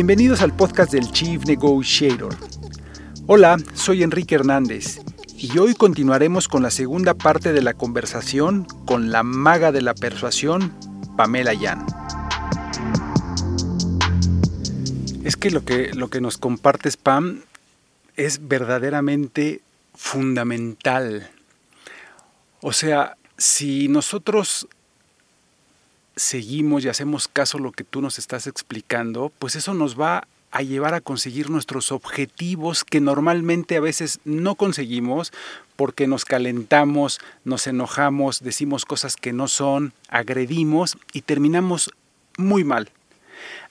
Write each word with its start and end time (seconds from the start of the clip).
Bienvenidos 0.00 0.40
al 0.40 0.56
podcast 0.56 0.92
del 0.92 1.12
Chief 1.12 1.44
Negotiator. 1.44 2.34
Hola, 3.26 3.58
soy 3.74 4.02
Enrique 4.02 4.34
Hernández 4.34 4.98
y 5.36 5.58
hoy 5.58 5.74
continuaremos 5.74 6.48
con 6.48 6.62
la 6.62 6.70
segunda 6.70 7.12
parte 7.12 7.52
de 7.52 7.60
la 7.60 7.74
conversación 7.74 8.64
con 8.86 9.10
la 9.10 9.22
maga 9.22 9.72
de 9.72 9.82
la 9.82 9.92
persuasión, 9.92 10.74
Pamela 11.18 11.52
Yan. 11.52 11.84
Es 15.22 15.36
que 15.36 15.50
lo 15.50 15.66
que, 15.66 15.92
lo 15.92 16.08
que 16.08 16.22
nos 16.22 16.38
compartes, 16.38 16.96
Pam, 16.96 17.42
es 18.16 18.48
verdaderamente 18.48 19.60
fundamental. 19.94 21.28
O 22.62 22.72
sea, 22.72 23.18
si 23.36 23.88
nosotros 23.88 24.66
seguimos 26.16 26.84
y 26.84 26.88
hacemos 26.88 27.28
caso 27.28 27.58
a 27.58 27.60
lo 27.60 27.72
que 27.72 27.84
tú 27.84 28.00
nos 28.00 28.18
estás 28.18 28.46
explicando, 28.46 29.32
pues 29.38 29.56
eso 29.56 29.74
nos 29.74 29.98
va 29.98 30.26
a 30.50 30.62
llevar 30.62 30.94
a 30.94 31.00
conseguir 31.00 31.48
nuestros 31.48 31.92
objetivos 31.92 32.84
que 32.84 33.00
normalmente 33.00 33.76
a 33.76 33.80
veces 33.80 34.20
no 34.24 34.56
conseguimos 34.56 35.32
porque 35.76 36.06
nos 36.06 36.24
calentamos, 36.24 37.20
nos 37.44 37.66
enojamos, 37.66 38.40
decimos 38.40 38.84
cosas 38.84 39.16
que 39.16 39.32
no 39.32 39.48
son, 39.48 39.92
agredimos 40.08 40.98
y 41.12 41.22
terminamos 41.22 41.90
muy 42.36 42.64
mal. 42.64 42.90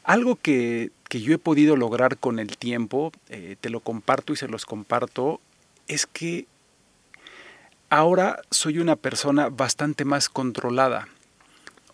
Algo 0.04 0.38
que, 0.38 0.92
yo 1.10 1.34
he 1.34 1.38
podido 1.38 1.76
lograr 1.76 2.18
con 2.18 2.40
el 2.40 2.58
tiempo, 2.58 3.12
eh, 3.30 3.58
te 3.60 3.70
lo 3.70 3.82
comparto 3.82 4.34
y 4.34 4.38
se 4.38 4.48
los 4.48 4.66
comparto, 4.66 5.42
es 5.88 6.06
que 6.06 6.46
ahora 7.90 8.42
soy 8.52 8.80
una 8.80 8.96
persona 8.96 9.50
bastante 9.50 10.06
más 10.06 10.30
controlada. 10.30 11.08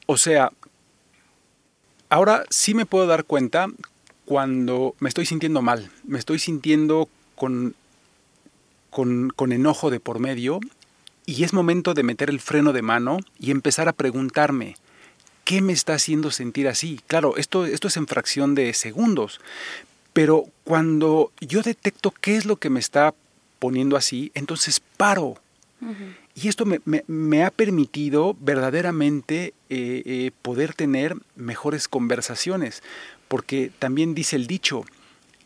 O 0.06 0.18
sea, 0.18 0.52
ahora 2.10 2.44
sí 2.50 2.74
me 2.74 2.86
puedo 2.86 3.08
dar 3.08 3.26
cuenta 3.26 3.68
cuando 4.26 4.96
me 5.00 5.10
estoy 5.10 5.26
sintiendo 5.26 5.62
mal, 5.62 5.90
me 6.04 6.20
estoy 6.20 6.40
sintiendo 6.40 7.10
con, 7.36 7.76
con, 8.90 9.52
enojo 9.52 9.90
de 9.90 10.00
por 10.00 10.20
medio 10.20 10.60
y 11.26 11.44
es 11.44 11.54
momento 11.54 11.94
de 11.94 12.04
meter 12.04 12.30
el 12.30 12.40
freno 12.40 12.74
de 12.74 12.82
mano 12.82 13.20
y 13.40 13.52
empezar 13.52 13.88
a 13.88 13.94
preguntarme, 13.94 14.76
¿qué 15.44 15.62
me 15.62 15.74
está 15.74 15.94
haciendo 15.94 16.32
sentir 16.32 16.68
así? 16.68 17.02
Claro, 17.08 17.38
esto, 17.38 17.66
esto 17.66 17.88
es 17.88 17.98
en 17.98 18.08
fracción 18.08 18.56
de 18.56 18.74
segundos, 18.74 19.42
pero 20.14 20.46
cuando 20.64 21.32
yo 21.40 21.62
detecto 21.62 22.12
qué 22.12 22.38
es 22.38 22.46
lo 22.46 22.56
que 22.58 22.70
me 22.70 22.80
está 22.80 23.14
poniendo 23.60 23.98
así, 23.98 24.32
entonces 24.34 24.80
paro 24.98 25.38
y 26.38 26.50
esto 26.50 26.66
me, 26.66 27.44
ha 27.46 27.50
permitido 27.50 28.36
verdaderamente 28.42 29.54
eh, 29.70 30.04
eh, 30.06 30.32
poder 30.42 30.74
tener 30.74 31.16
mejores 31.38 31.88
conversaciones, 31.88 32.84
porque 33.30 33.72
también 33.80 34.14
dice 34.14 34.36
el 34.36 34.46
dicho, 34.46 34.84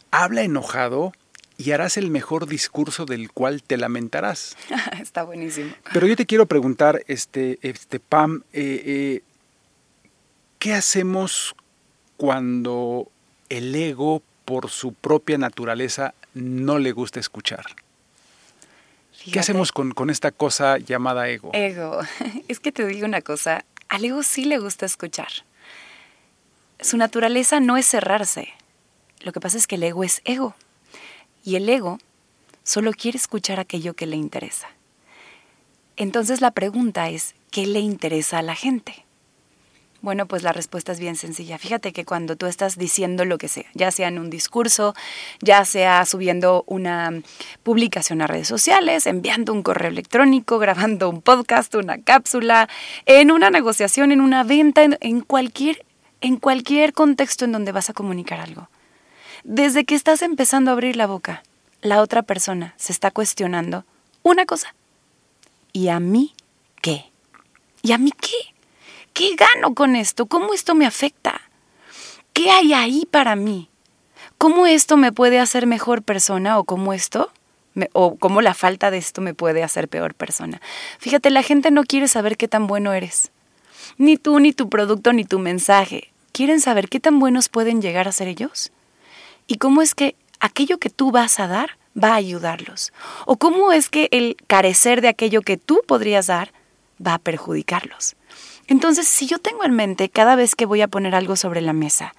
habla 0.09 0.41
enojado 0.41 1.13
y 1.57 1.71
harás 1.71 1.97
el 1.97 2.09
mejor 2.09 2.47
discurso 2.47 3.05
del 3.05 3.31
cual 3.31 3.61
te 3.61 3.77
lamentarás. 3.77 4.57
Está 4.99 5.21
buenísimo. 5.23 5.71
Pero 5.93 6.07
yo 6.07 6.15
te 6.15 6.25
quiero 6.25 6.47
preguntar, 6.47 7.03
este, 7.07 7.59
este 7.61 7.99
Pam, 7.99 8.41
eh, 8.53 9.21
¿qué 10.57 10.73
hacemos 10.73 11.55
cuando 12.17 13.11
el 13.49 13.75
ego, 13.75 14.23
por 14.43 14.71
su 14.71 14.93
propia 14.93 15.37
naturaleza, 15.37 16.15
no 16.33 16.79
le 16.79 16.93
gusta 16.93 17.19
escuchar? 17.19 17.65
¿Qué 19.31 19.39
hacemos 19.39 19.71
con, 19.71 20.09
esta 20.09 20.31
cosa 20.31 20.77
llamada 20.77 21.27
ego? 21.29 21.51
Ego. 21.53 21.99
Es 22.47 22.59
que 22.59 22.71
te 22.71 22.85
digo 22.85 23.05
una 23.05 23.21
cosa, 23.21 23.65
al 23.87 24.05
ego 24.05 24.23
sí 24.23 24.45
le 24.45 24.57
gusta 24.59 24.85
escuchar. 24.85 25.29
Su 26.79 26.97
naturaleza 26.97 27.59
no 27.59 27.77
es 27.77 27.85
cerrarse. 27.85 28.49
Lo 29.21 29.33
que 29.33 29.39
pasa 29.39 29.57
es 29.57 29.67
que 29.67 29.75
el 29.75 29.83
ego 29.83 30.03
es 30.03 30.21
ego. 30.23 30.55
Y 31.43 31.55
el 31.55 31.67
ego 31.67 31.99
solo 32.63 32.91
quiere 32.91 33.17
escuchar 33.17 33.59
aquello 33.59 33.93
que 33.95 34.05
le 34.05 34.15
interesa. 34.15 34.69
Entonces 35.97 36.39
la 36.39 36.51
pregunta 36.51 37.09
es, 37.09 37.35
¿qué 37.51 37.67
le 37.67 37.79
interesa 37.79 38.39
a 38.39 38.41
la 38.41 38.55
gente? 38.55 39.05
Bueno, 40.01 40.27
pues 40.27 40.43
la 40.43 40.53
respuesta 40.53 40.93
es 40.93 40.99
bien 40.99 41.17
sencilla. 41.17 41.57
Fíjate 41.57 41.91
que 41.91 42.05
cuando 42.05 42.37
tú 42.37 42.45
estás 42.45 42.77
diciendo 42.77 43.25
lo 43.25 43.37
que 43.37 43.49
sea, 43.49 43.65
ya 43.73 43.91
sea 43.91 44.07
en 44.07 44.17
un 44.17 44.29
discurso, 44.29 44.95
ya 45.41 45.65
sea 45.65 46.05
subiendo 46.05 46.63
una 46.67 47.11
publicación 47.63 48.21
a 48.21 48.27
redes 48.27 48.47
sociales, 48.47 49.07
enviando 49.07 49.51
un 49.51 49.61
correo 49.61 49.89
electrónico, 49.89 50.57
grabando 50.59 51.09
un 51.09 51.21
podcast, 51.21 51.75
una 51.75 52.01
cápsula, 52.01 52.69
en 53.05 53.29
una 53.29 53.49
negociación, 53.49 54.13
en 54.13 54.21
una 54.21 54.43
venta, 54.43 54.83
en, 54.83 55.21
cualquier, 55.21 55.85
en 56.21 56.37
cualquier 56.37 56.93
contexto 56.93 57.43
en 57.43 57.51
donde 57.51 57.73
vas 57.73 57.89
a 57.89 57.93
comunicar 57.93 58.39
algo. 58.39 58.69
Desde 59.43 59.83
que 59.83 59.95
estás 59.95 60.21
empezando 60.21 60.71
a 60.71 60.73
abrir 60.73 60.95
la 60.95 61.07
boca, 61.07 61.43
la 61.81 62.01
otra 62.01 62.23
persona 62.23 62.73
se 62.77 62.93
está 62.93 63.11
cuestionando 63.11 63.83
una 64.23 64.45
cosa. 64.45 64.73
¿Y 65.73 65.89
a 65.89 65.99
mí 65.99 66.35
qué? 66.81 67.05
¿Y 67.81 67.91
a 67.91 67.97
mí 67.97 68.11
qué? 68.11 68.58
¿Qué 69.13 69.35
gano 69.35 69.73
con 69.73 69.95
esto? 69.95 70.25
¿Cómo 70.25 70.53
esto 70.53 70.75
me 70.75 70.85
afecta? 70.85 71.41
¿Qué 72.33 72.51
hay 72.51 72.73
ahí 72.73 73.07
para 73.09 73.35
mí? 73.35 73.69
¿Cómo 74.37 74.67
esto 74.67 74.95
me 74.95 75.11
puede 75.11 75.39
hacer 75.39 75.67
mejor 75.67 76.03
persona 76.03 76.57
o 76.57 76.63
cómo 76.63 76.93
esto 76.93 77.31
o 77.93 78.15
cómo 78.15 78.41
la 78.41 78.53
falta 78.53 78.91
de 78.91 78.97
esto 78.97 79.21
me 79.21 79.33
puede 79.33 79.63
hacer 79.63 79.89
peor 79.89 80.13
persona? 80.13 80.61
Fíjate, 80.99 81.29
la 81.29 81.43
gente 81.43 81.71
no 81.71 81.83
quiere 81.83 82.07
saber 82.07 82.37
qué 82.37 82.47
tan 82.47 82.67
bueno 82.67 82.93
eres. 82.93 83.31
Ni 83.97 84.17
tú, 84.17 84.39
ni 84.39 84.53
tu 84.53 84.69
producto, 84.69 85.11
ni 85.11 85.25
tu 85.25 85.39
mensaje. 85.39 86.11
Quieren 86.31 86.61
saber 86.61 86.87
qué 86.87 86.99
tan 86.99 87.19
buenos 87.19 87.49
pueden 87.49 87.81
llegar 87.81 88.07
a 88.07 88.13
ser 88.13 88.29
ellos. 88.29 88.71
Y 89.47 89.57
cómo 89.57 89.81
es 89.81 89.93
que 89.93 90.15
aquello 90.39 90.77
que 90.77 90.89
tú 90.89 91.11
vas 91.11 91.39
a 91.39 91.47
dar 91.47 91.71
va 92.01 92.13
a 92.13 92.15
ayudarlos. 92.15 92.93
O 93.25 93.37
cómo 93.37 93.71
es 93.71 93.89
que 93.89 94.07
el 94.11 94.37
carecer 94.47 95.01
de 95.01 95.09
aquello 95.09 95.41
que 95.41 95.57
tú 95.57 95.81
podrías 95.85 96.27
dar 96.27 96.53
va 97.05 97.15
a 97.15 97.19
perjudicarlos. 97.19 98.15
Entonces, 98.69 99.07
si 99.07 99.25
yo 99.25 99.39
tengo 99.39 99.65
en 99.65 99.73
mente 99.73 100.09
cada 100.09 100.35
vez 100.35 100.55
que 100.55 100.67
voy 100.67 100.81
a 100.81 100.87
poner 100.87 101.15
algo 101.15 101.35
sobre 101.35 101.59
la 101.59 101.73
mesa, 101.73 102.13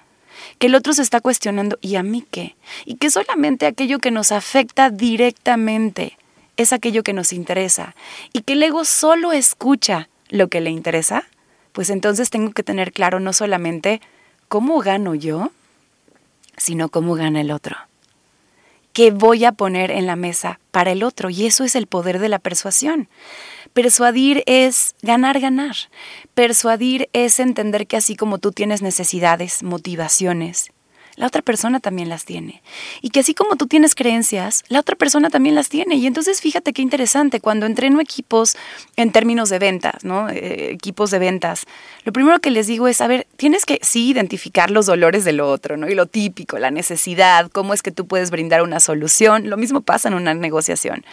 que 0.59 0.67
el 0.67 0.75
otro 0.75 0.93
se 0.93 1.01
está 1.01 1.21
cuestionando, 1.21 1.79
¿y 1.81 1.95
a 1.95 2.03
mí 2.03 2.25
qué? 2.29 2.55
Y 2.85 2.95
que 2.95 3.09
solamente 3.09 3.65
aquello 3.65 3.99
que 3.99 4.11
nos 4.11 4.33
afecta 4.33 4.89
directamente 4.89 6.17
es 6.57 6.73
aquello 6.73 7.03
que 7.03 7.13
nos 7.13 7.31
interesa, 7.31 7.95
y 8.33 8.41
que 8.41 8.53
el 8.53 8.63
ego 8.63 8.83
solo 8.83 9.31
escucha 9.31 10.09
lo 10.29 10.49
que 10.49 10.59
le 10.59 10.69
interesa, 10.69 11.23
pues 11.71 11.89
entonces 11.89 12.29
tengo 12.29 12.51
que 12.51 12.63
tener 12.63 12.91
claro 12.91 13.21
no 13.21 13.31
solamente 13.31 14.01
cómo 14.49 14.79
gano 14.79 15.15
yo, 15.15 15.51
sino 16.57 16.89
cómo 16.89 17.15
gana 17.15 17.39
el 17.39 17.51
otro. 17.51 17.77
¿Qué 18.93 19.11
voy 19.11 19.45
a 19.45 19.53
poner 19.53 19.89
en 19.91 20.05
la 20.05 20.15
mesa 20.15 20.59
para 20.71 20.91
el 20.91 21.03
otro? 21.03 21.29
Y 21.29 21.45
eso 21.45 21.63
es 21.63 21.75
el 21.75 21.87
poder 21.87 22.19
de 22.19 22.29
la 22.29 22.39
persuasión. 22.39 23.07
Persuadir 23.73 24.43
es 24.47 24.95
ganar, 25.01 25.39
ganar. 25.39 25.75
Persuadir 26.33 27.09
es 27.13 27.39
entender 27.39 27.87
que 27.87 27.95
así 27.95 28.17
como 28.17 28.37
tú 28.37 28.51
tienes 28.51 28.81
necesidades, 28.81 29.63
motivaciones, 29.63 30.71
la 31.15 31.27
otra 31.27 31.41
persona 31.41 31.79
también 31.79 32.09
las 32.09 32.25
tiene. 32.25 32.61
Y 33.01 33.09
que 33.09 33.21
así 33.21 33.33
como 33.33 33.55
tú 33.55 33.67
tienes 33.67 33.95
creencias, 33.95 34.63
la 34.67 34.79
otra 34.79 34.95
persona 34.95 35.29
también 35.29 35.55
las 35.55 35.69
tiene. 35.69 35.95
Y 35.95 36.07
entonces 36.07 36.41
fíjate 36.41 36.73
qué 36.73 36.81
interesante, 36.81 37.39
cuando 37.39 37.65
entreno 37.65 37.99
equipos 38.01 38.55
en 38.95 39.11
términos 39.11 39.49
de 39.49 39.59
ventas, 39.59 40.03
¿no? 40.03 40.29
Eh, 40.29 40.71
equipos 40.71 41.11
de 41.11 41.19
ventas, 41.19 41.65
lo 42.03 42.13
primero 42.13 42.39
que 42.39 42.51
les 42.51 42.67
digo 42.67 42.87
es, 42.87 43.01
a 43.01 43.07
ver, 43.07 43.27
tienes 43.37 43.65
que 43.65 43.79
sí 43.81 44.09
identificar 44.09 44.71
los 44.71 44.85
dolores 44.85 45.23
del 45.23 45.39
otro, 45.41 45.77
¿no? 45.77 45.89
Y 45.89 45.95
lo 45.95 46.05
típico, 46.05 46.59
la 46.59 46.71
necesidad, 46.71 47.49
cómo 47.51 47.73
es 47.73 47.81
que 47.81 47.91
tú 47.91 48.07
puedes 48.07 48.31
brindar 48.31 48.61
una 48.61 48.79
solución. 48.79 49.49
Lo 49.49 49.57
mismo 49.57 49.81
pasa 49.81 50.07
en 50.07 50.15
una 50.15 50.33
negociación. 50.33 51.03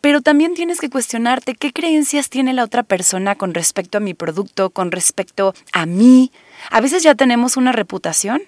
Pero 0.00 0.22
también 0.22 0.54
tienes 0.54 0.80
que 0.80 0.90
cuestionarte 0.90 1.54
qué 1.54 1.72
creencias 1.72 2.30
tiene 2.30 2.52
la 2.52 2.64
otra 2.64 2.82
persona 2.82 3.34
con 3.34 3.52
respecto 3.52 3.98
a 3.98 4.00
mi 4.00 4.14
producto, 4.14 4.70
con 4.70 4.92
respecto 4.92 5.54
a 5.72 5.86
mí. 5.86 6.30
A 6.70 6.80
veces 6.80 7.02
ya 7.02 7.14
tenemos 7.14 7.56
una 7.56 7.72
reputación. 7.72 8.42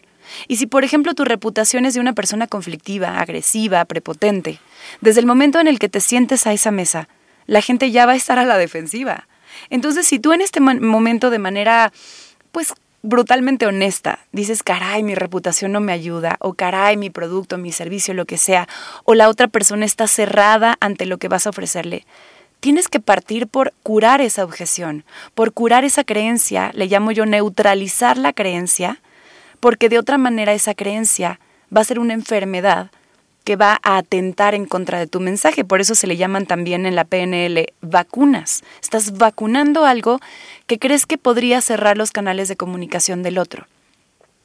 Y 0.48 0.56
si, 0.56 0.66
por 0.66 0.84
ejemplo, 0.84 1.14
tu 1.14 1.24
reputación 1.24 1.86
es 1.86 1.94
de 1.94 2.00
una 2.00 2.12
persona 2.12 2.46
conflictiva, 2.46 3.18
agresiva, 3.18 3.84
prepotente, 3.84 4.60
desde 5.00 5.20
el 5.20 5.26
momento 5.26 5.60
en 5.60 5.66
el 5.66 5.78
que 5.78 5.88
te 5.88 6.00
sientes 6.00 6.46
a 6.46 6.52
esa 6.52 6.70
mesa, 6.70 7.08
la 7.46 7.62
gente 7.62 7.90
ya 7.90 8.06
va 8.06 8.12
a 8.12 8.16
estar 8.16 8.38
a 8.38 8.44
la 8.44 8.58
defensiva. 8.58 9.28
Entonces, 9.70 10.06
si 10.06 10.18
tú 10.18 10.32
en 10.32 10.40
este 10.40 10.60
momento 10.60 11.30
de 11.30 11.38
manera, 11.38 11.92
pues, 12.52 12.74
brutalmente 13.02 13.66
honesta, 13.66 14.20
dices, 14.32 14.62
caray, 14.62 15.02
mi 15.02 15.14
reputación 15.14 15.72
no 15.72 15.80
me 15.80 15.92
ayuda, 15.92 16.36
o 16.40 16.54
caray, 16.54 16.96
mi 16.96 17.10
producto, 17.10 17.58
mi 17.58 17.72
servicio, 17.72 18.14
lo 18.14 18.26
que 18.26 18.36
sea, 18.36 18.68
o 19.04 19.14
la 19.14 19.28
otra 19.28 19.48
persona 19.48 19.86
está 19.86 20.06
cerrada 20.06 20.76
ante 20.80 21.06
lo 21.06 21.18
que 21.18 21.28
vas 21.28 21.46
a 21.46 21.50
ofrecerle, 21.50 22.04
tienes 22.60 22.88
que 22.88 23.00
partir 23.00 23.46
por 23.46 23.72
curar 23.82 24.20
esa 24.20 24.44
objeción, 24.44 25.04
por 25.34 25.52
curar 25.52 25.84
esa 25.84 26.04
creencia, 26.04 26.70
le 26.74 26.86
llamo 26.86 27.10
yo 27.10 27.24
neutralizar 27.24 28.18
la 28.18 28.34
creencia, 28.34 29.00
porque 29.60 29.88
de 29.88 29.98
otra 29.98 30.18
manera 30.18 30.52
esa 30.52 30.74
creencia 30.74 31.38
va 31.74 31.82
a 31.82 31.84
ser 31.84 31.98
una 31.98 32.14
enfermedad 32.14 32.90
que 33.44 33.56
va 33.56 33.80
a 33.82 33.96
atentar 33.96 34.54
en 34.54 34.66
contra 34.66 34.98
de 34.98 35.06
tu 35.06 35.20
mensaje. 35.20 35.64
Por 35.64 35.80
eso 35.80 35.94
se 35.94 36.06
le 36.06 36.16
llaman 36.16 36.46
también 36.46 36.86
en 36.86 36.94
la 36.94 37.04
PNL 37.04 37.72
vacunas. 37.80 38.62
Estás 38.82 39.16
vacunando 39.16 39.84
algo 39.84 40.20
que 40.66 40.78
crees 40.78 41.06
que 41.06 41.18
podría 41.18 41.60
cerrar 41.60 41.96
los 41.96 42.12
canales 42.12 42.48
de 42.48 42.56
comunicación 42.56 43.22
del 43.22 43.38
otro. 43.38 43.66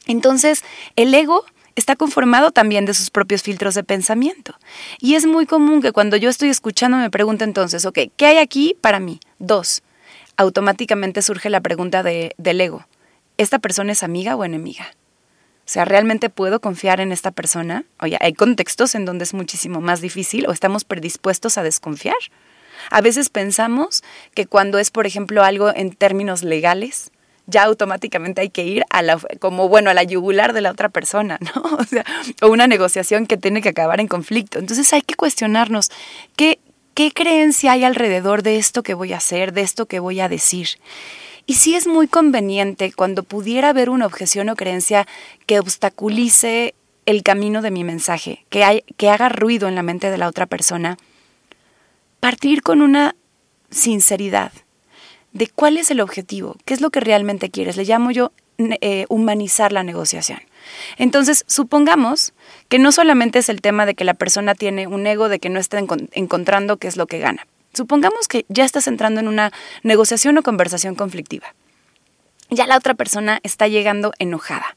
Entonces, 0.08 0.64
el 0.96 1.14
ego 1.14 1.46
está 1.76 1.96
conformado 1.96 2.52
también 2.52 2.86
de 2.86 2.94
sus 2.94 3.10
propios 3.10 3.44
filtros 3.44 3.76
de 3.76 3.84
pensamiento. 3.84 4.56
Y 5.00 5.16
es 5.16 5.26
muy 5.26 5.46
común 5.46 5.82
que 5.82 5.92
cuando 5.92 6.16
yo 6.18 6.30
estoy 6.30 6.50
escuchando 6.50 6.98
me 6.98 7.10
pregunte 7.10 7.44
entonces, 7.44 7.86
ok, 7.86 8.00
¿qué 8.16 8.26
hay 8.26 8.38
aquí 8.38 8.78
para 8.80 9.00
mí? 9.00 9.20
Dos, 9.40 9.84
automáticamente 10.38 11.22
surge 11.22 11.50
la 11.50 11.62
pregunta 11.62 12.02
de, 12.02 12.34
del 12.38 12.62
ego, 12.62 12.86
¿esta 13.38 13.60
persona 13.60 13.92
es 13.92 14.04
amiga 14.04 14.36
o 14.36 14.46
enemiga? 14.46 14.88
O 15.66 15.68
sea, 15.68 15.84
¿realmente 15.84 16.30
puedo 16.30 16.62
confiar 16.62 17.00
en 17.02 17.12
esta 17.12 17.32
persona? 17.32 17.86
Oye, 18.00 18.18
hay 18.22 18.34
contextos 18.34 18.94
en 18.94 19.06
donde 19.06 19.24
es 19.24 19.34
muchísimo 19.34 19.82
más 19.82 20.00
difícil 20.00 20.48
o 20.48 20.52
estamos 20.52 20.84
predispuestos 20.86 21.58
a 21.58 21.64
desconfiar. 21.64 22.16
A 22.92 23.02
veces 23.02 23.30
pensamos 23.30 24.04
que 24.36 24.46
cuando 24.46 24.78
es, 24.78 24.92
por 24.92 25.08
ejemplo, 25.08 25.44
algo 25.44 25.76
en 25.76 25.92
términos 25.92 26.44
legales, 26.44 27.12
ya 27.48 27.64
automáticamente 27.64 28.42
hay 28.42 28.50
que 28.50 28.64
ir 28.64 28.84
a 28.90 29.02
la, 29.02 29.20
como 29.40 29.68
bueno, 29.68 29.90
a 29.90 29.94
la 29.94 30.04
yugular 30.04 30.54
de 30.54 30.62
la 30.62 30.72
otra 30.72 30.90
persona, 30.90 31.40
¿no? 31.56 31.80
O 32.42 32.52
una 32.52 32.68
negociación 32.68 33.26
que 33.26 33.38
tiene 33.38 33.62
que 33.62 33.70
acabar 33.70 34.00
en 34.00 34.08
conflicto. 34.08 34.60
Entonces 34.60 34.92
hay 34.94 35.02
que 35.02 35.16
cuestionarnos 35.16 35.92
qué, 36.36 36.60
qué 36.94 37.12
creencia 37.12 37.72
hay 37.72 37.84
alrededor 37.84 38.44
de 38.44 38.58
esto 38.58 38.84
que 38.84 38.94
voy 38.94 39.14
a 39.14 39.18
hacer, 39.18 39.54
de 39.54 39.62
esto 39.62 39.86
que 39.88 40.00
voy 40.00 40.20
a 40.20 40.30
decir. 40.30 40.70
Y 41.46 41.56
sí 41.56 41.76
es 41.76 41.88
muy 41.88 42.08
conveniente 42.08 42.92
cuando 42.92 43.24
pudiera 43.24 43.70
haber 43.70 43.90
una 43.90 44.06
objeción 44.06 44.50
o 44.50 44.56
creencia 44.56 45.08
que 45.46 45.60
obstaculice 45.60 46.74
el 47.06 47.22
camino 47.22 47.62
de 47.62 47.72
mi 47.72 47.84
mensaje, 47.84 48.46
que, 48.50 48.64
hay, 48.64 48.84
que 48.98 49.10
haga 49.10 49.30
ruido 49.30 49.68
en 49.68 49.76
la 49.76 49.84
mente 49.84 50.10
de 50.10 50.18
la 50.18 50.28
otra 50.28 50.48
persona, 50.48 50.98
partir 52.20 52.64
con 52.64 52.82
una 52.82 53.16
sinceridad 53.70 54.52
de 55.34 55.48
cuál 55.48 55.78
es 55.78 55.92
el 55.92 56.00
objetivo, 56.00 56.56
qué 56.66 56.74
es 56.74 56.82
lo 56.82 56.90
que 56.90 57.00
realmente 57.00 57.52
quieres. 57.52 57.78
Le 57.78 57.84
llamo 57.84 58.10
yo 58.10 58.32
eh, 58.58 59.06
humanizar 59.10 59.72
la 59.72 59.84
negociación. 59.84 60.40
Entonces, 60.98 61.44
supongamos 61.46 62.34
que 62.70 62.80
no 62.80 62.92
solamente 62.92 63.40
es 63.40 63.50
el 63.50 63.62
tema 63.62 63.86
de 63.86 63.94
que 63.94 64.06
la 64.06 64.14
persona 64.14 64.56
tiene 64.56 64.88
un 64.88 65.06
ego, 65.06 65.30
de 65.30 65.40
que 65.40 65.50
no 65.50 65.60
está 65.60 65.78
encontrando 66.14 66.78
qué 66.78 66.88
es 66.88 66.98
lo 66.98 67.06
que 67.06 67.20
gana. 67.20 67.46
Supongamos 67.76 68.28
que 68.28 68.46
ya 68.48 68.64
estás 68.64 68.88
entrando 68.88 69.20
en 69.20 69.28
una 69.28 69.52
negociación 69.84 70.38
o 70.38 70.44
conversación 70.44 70.96
conflictiva. 70.96 71.54
Ya 72.50 72.68
la 72.68 72.78
otra 72.78 72.94
persona 72.94 73.40
está 73.44 73.68
llegando 73.68 74.14
enojada. 74.18 74.76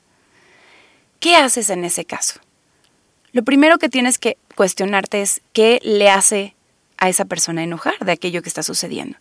¿Qué 1.20 1.36
haces 1.36 1.70
en 1.70 1.84
ese 1.84 2.04
caso? 2.04 2.40
Lo 3.32 3.44
primero 3.44 3.78
que 3.78 3.88
tienes 3.88 4.18
que 4.18 4.36
cuestionarte 4.56 5.22
es 5.22 5.42
qué 5.52 5.80
le 5.82 6.10
hace 6.10 6.56
a 6.96 7.08
esa 7.08 7.24
persona 7.24 7.62
enojar 7.62 7.98
de 8.00 8.12
aquello 8.12 8.42
que 8.42 8.48
está 8.48 8.62
sucediendo. 8.62 9.16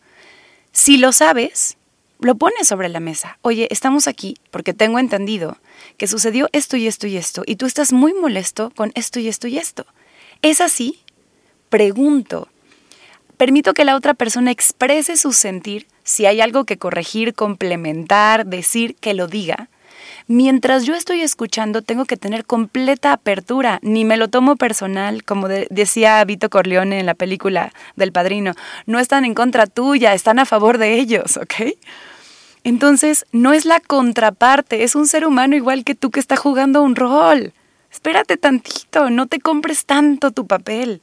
Si 0.72 0.98
lo 0.98 1.12
sabes, 1.12 1.78
lo 2.20 2.36
pones 2.36 2.68
sobre 2.68 2.90
la 2.90 3.00
mesa. 3.00 3.38
Oye, 3.42 3.68
estamos 3.70 4.08
aquí 4.08 4.38
porque 4.50 4.74
tengo 4.74 4.98
entendido 4.98 5.58
que 5.98 6.08
sucedió 6.08 6.50
esto 6.52 6.78
y 6.78 6.88
esto 6.88 7.06
y 7.08 7.18
esto, 7.18 7.44
y 7.46 7.58
tú 7.58 7.66
estás 7.66 7.94
muy 7.94 8.14
molesto 8.14 8.72
con 8.76 8.92
esto 8.96 9.20
y 9.20 9.28
esto 9.28 9.48
y 9.48 9.58
esto. 9.58 9.86
¿Es 10.42 10.62
así? 10.62 11.04
Pregunto. 11.70 12.50
Permito 13.38 13.74
que 13.74 13.86
la 13.86 13.96
otra 13.96 14.14
persona 14.14 14.52
exprese 14.52 15.16
su 15.16 15.32
sentir, 15.32 15.88
si 16.04 16.26
hay 16.26 16.42
algo 16.42 16.66
que 16.66 16.78
corregir, 16.78 17.34
complementar, 17.34 18.46
decir, 18.46 18.96
que 18.96 19.14
lo 19.14 19.28
diga 19.28 19.70
mientras 20.28 20.86
yo 20.86 20.94
estoy 20.94 21.22
escuchando 21.22 21.82
tengo 21.82 22.06
que 22.06 22.18
tener 22.18 22.46
completa 22.46 23.14
apertura, 23.14 23.80
ni 23.82 24.06
me 24.06 24.18
lo 24.18 24.28
tomo 24.28 24.56
personal, 24.56 25.24
como 25.24 25.48
decía 25.48 26.24
Vito 26.26 26.50
Corleone 26.50 27.00
en 27.00 27.06
la 27.06 27.16
película 27.16 27.74
del 27.96 28.12
Padrino, 28.12 28.54
no 28.86 29.00
están 29.00 29.26
en 29.26 29.34
contra 29.34 29.66
tuya, 29.66 30.14
están 30.14 30.40
a 30.40 30.46
favor 30.46 30.78
de 30.78 30.96
ellos, 30.96 31.38
¿ok? 31.38 31.74
Entonces, 32.64 33.26
no 33.32 33.54
es 33.54 33.66
la 33.66 33.80
contraparte, 33.80 34.84
es 34.84 34.96
un 34.96 35.08
ser 35.08 35.26
humano 35.26 35.56
igual 35.56 35.86
que 35.86 35.96
tú 35.96 36.12
que 36.12 36.20
está 36.20 36.36
jugando 36.36 36.82
un 36.82 36.96
rol. 36.96 37.54
Espérate 37.90 38.36
tantito, 38.36 39.10
no 39.10 39.28
te 39.28 39.40
compres 39.40 39.86
tanto 39.86 40.32
tu 40.32 40.46
papel. 40.46 41.02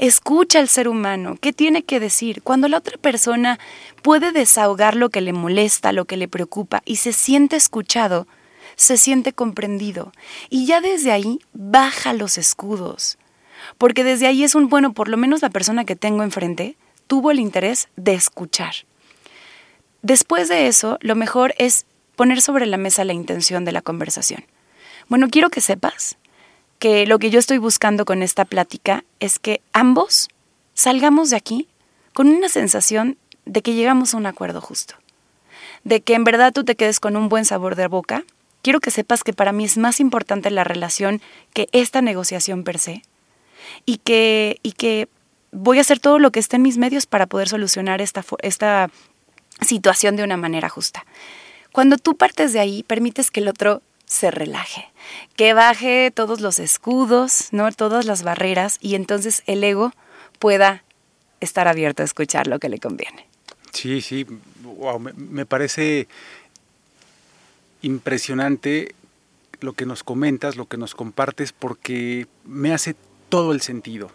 Escucha 0.00 0.60
al 0.60 0.68
ser 0.68 0.88
humano, 0.88 1.36
¿qué 1.38 1.52
tiene 1.52 1.82
que 1.82 2.00
decir? 2.00 2.40
Cuando 2.40 2.68
la 2.68 2.78
otra 2.78 2.96
persona 2.96 3.58
puede 4.00 4.32
desahogar 4.32 4.96
lo 4.96 5.10
que 5.10 5.20
le 5.20 5.34
molesta, 5.34 5.92
lo 5.92 6.06
que 6.06 6.16
le 6.16 6.26
preocupa 6.26 6.80
y 6.86 6.96
se 6.96 7.12
siente 7.12 7.56
escuchado, 7.56 8.26
se 8.76 8.96
siente 8.96 9.34
comprendido. 9.34 10.10
Y 10.48 10.64
ya 10.64 10.80
desde 10.80 11.12
ahí 11.12 11.40
baja 11.52 12.14
los 12.14 12.38
escudos. 12.38 13.18
Porque 13.76 14.02
desde 14.02 14.26
ahí 14.26 14.42
es 14.42 14.54
un, 14.54 14.70
bueno, 14.70 14.94
por 14.94 15.08
lo 15.08 15.18
menos 15.18 15.42
la 15.42 15.50
persona 15.50 15.84
que 15.84 15.96
tengo 15.96 16.22
enfrente 16.22 16.78
tuvo 17.06 17.30
el 17.30 17.38
interés 17.38 17.90
de 17.96 18.14
escuchar. 18.14 18.72
Después 20.00 20.48
de 20.48 20.66
eso, 20.66 20.96
lo 21.02 21.14
mejor 21.14 21.54
es 21.58 21.84
poner 22.16 22.40
sobre 22.40 22.64
la 22.64 22.78
mesa 22.78 23.04
la 23.04 23.12
intención 23.12 23.66
de 23.66 23.72
la 23.72 23.82
conversación. 23.82 24.46
Bueno, 25.10 25.28
quiero 25.28 25.50
que 25.50 25.60
sepas 25.60 26.16
que 26.80 27.06
lo 27.06 27.20
que 27.20 27.30
yo 27.30 27.38
estoy 27.38 27.58
buscando 27.58 28.04
con 28.04 28.24
esta 28.24 28.44
plática 28.44 29.04
es 29.20 29.38
que 29.38 29.60
ambos 29.72 30.28
salgamos 30.74 31.30
de 31.30 31.36
aquí 31.36 31.68
con 32.12 32.28
una 32.28 32.48
sensación 32.48 33.16
de 33.44 33.62
que 33.62 33.74
llegamos 33.74 34.12
a 34.12 34.16
un 34.16 34.26
acuerdo 34.26 34.60
justo, 34.60 34.96
de 35.84 36.00
que 36.00 36.14
en 36.14 36.24
verdad 36.24 36.52
tú 36.52 36.64
te 36.64 36.74
quedes 36.74 36.98
con 36.98 37.16
un 37.16 37.28
buen 37.28 37.44
sabor 37.44 37.76
de 37.76 37.86
boca 37.86 38.24
quiero 38.62 38.80
que 38.80 38.90
sepas 38.90 39.24
que 39.24 39.32
para 39.32 39.52
mí 39.52 39.64
es 39.64 39.78
más 39.78 40.00
importante 40.00 40.50
la 40.50 40.64
relación 40.64 41.20
que 41.52 41.68
esta 41.72 42.02
negociación 42.02 42.64
per 42.64 42.78
se 42.78 43.02
y 43.86 43.98
que, 43.98 44.58
y 44.62 44.72
que 44.72 45.08
voy 45.52 45.78
a 45.78 45.82
hacer 45.82 45.98
todo 45.98 46.18
lo 46.18 46.30
que 46.30 46.40
esté 46.40 46.56
en 46.56 46.62
mis 46.62 46.78
medios 46.78 47.06
para 47.06 47.26
poder 47.26 47.48
solucionar 47.48 48.00
esta, 48.00 48.24
esta 48.42 48.90
situación 49.60 50.16
de 50.16 50.24
una 50.24 50.36
manera 50.36 50.68
justa. 50.68 51.04
Cuando 51.72 51.98
tú 51.98 52.16
partes 52.16 52.52
de 52.52 52.60
ahí, 52.60 52.82
permites 52.82 53.30
que 53.30 53.40
el 53.40 53.48
otro 53.48 53.82
se 54.10 54.32
relaje, 54.32 54.90
que 55.36 55.54
baje 55.54 56.10
todos 56.10 56.40
los 56.40 56.58
escudos, 56.58 57.48
¿no? 57.52 57.70
todas 57.70 58.06
las 58.06 58.24
barreras 58.24 58.76
y 58.80 58.96
entonces 58.96 59.44
el 59.46 59.62
ego 59.62 59.92
pueda 60.40 60.82
estar 61.38 61.68
abierto 61.68 62.02
a 62.02 62.06
escuchar 62.06 62.48
lo 62.48 62.58
que 62.58 62.68
le 62.68 62.80
conviene. 62.80 63.28
Sí, 63.72 64.00
sí, 64.00 64.26
me 65.14 65.46
parece 65.46 66.08
impresionante 67.82 68.96
lo 69.60 69.74
que 69.74 69.86
nos 69.86 70.02
comentas, 70.02 70.56
lo 70.56 70.66
que 70.66 70.76
nos 70.76 70.96
compartes, 70.96 71.52
porque 71.52 72.26
me 72.44 72.74
hace 72.74 72.96
todo 73.28 73.52
el 73.52 73.60
sentido. 73.60 74.10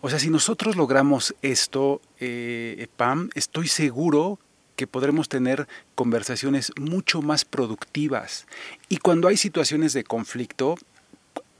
O 0.00 0.10
sea, 0.10 0.18
si 0.18 0.28
nosotros 0.28 0.74
logramos 0.74 1.36
esto, 1.40 2.02
eh, 2.18 2.88
Pam, 2.96 3.30
estoy 3.36 3.68
seguro 3.68 4.40
que 4.76 4.86
podremos 4.86 5.28
tener 5.28 5.68
conversaciones 5.94 6.72
mucho 6.78 7.22
más 7.22 7.44
productivas. 7.44 8.46
Y 8.88 8.98
cuando 8.98 9.28
hay 9.28 9.36
situaciones 9.36 9.92
de 9.92 10.04
conflicto, 10.04 10.76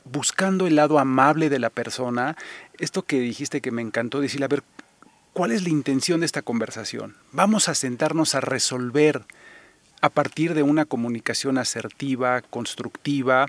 buscando 0.05 0.67
el 0.67 0.77
lado 0.77 0.99
amable 0.99 1.49
de 1.49 1.59
la 1.59 1.71
persona, 1.71 2.37
esto 2.79 3.03
que 3.03 3.21
dijiste 3.21 3.61
que 3.61 3.71
me 3.71 3.83
encantó, 3.83 4.21
decir, 4.21 4.43
a 4.45 4.49
ver, 4.49 4.63
¿cuál 5.33 5.53
es 5.53 5.63
la 5.63 5.71
intención 5.71 6.21
de 6.21 6.27
esta 6.27 6.43
conversación? 6.43 7.17
Vamos 7.33 7.69
a 7.69 7.75
sentarnos 7.75 8.35
a 8.35 8.41
resolver 8.41 9.25
a 10.01 10.11
partir 10.11 10.55
de 10.55 10.63
una 10.63 10.85
comunicación 10.85 11.57
asertiva, 11.57 12.43
constructiva. 12.43 13.47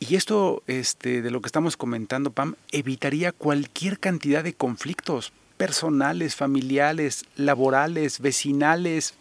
Y 0.00 0.16
esto 0.16 0.62
este, 0.66 1.22
de 1.22 1.30
lo 1.30 1.40
que 1.40 1.48
estamos 1.48 1.76
comentando, 1.76 2.30
Pam, 2.30 2.56
evitaría 2.72 3.32
cualquier 3.32 3.98
cantidad 3.98 4.44
de 4.44 4.52
conflictos 4.52 5.32
personales, 5.58 6.34
familiares, 6.36 7.26
laborales, 7.36 8.20
vecinales, 8.20 9.14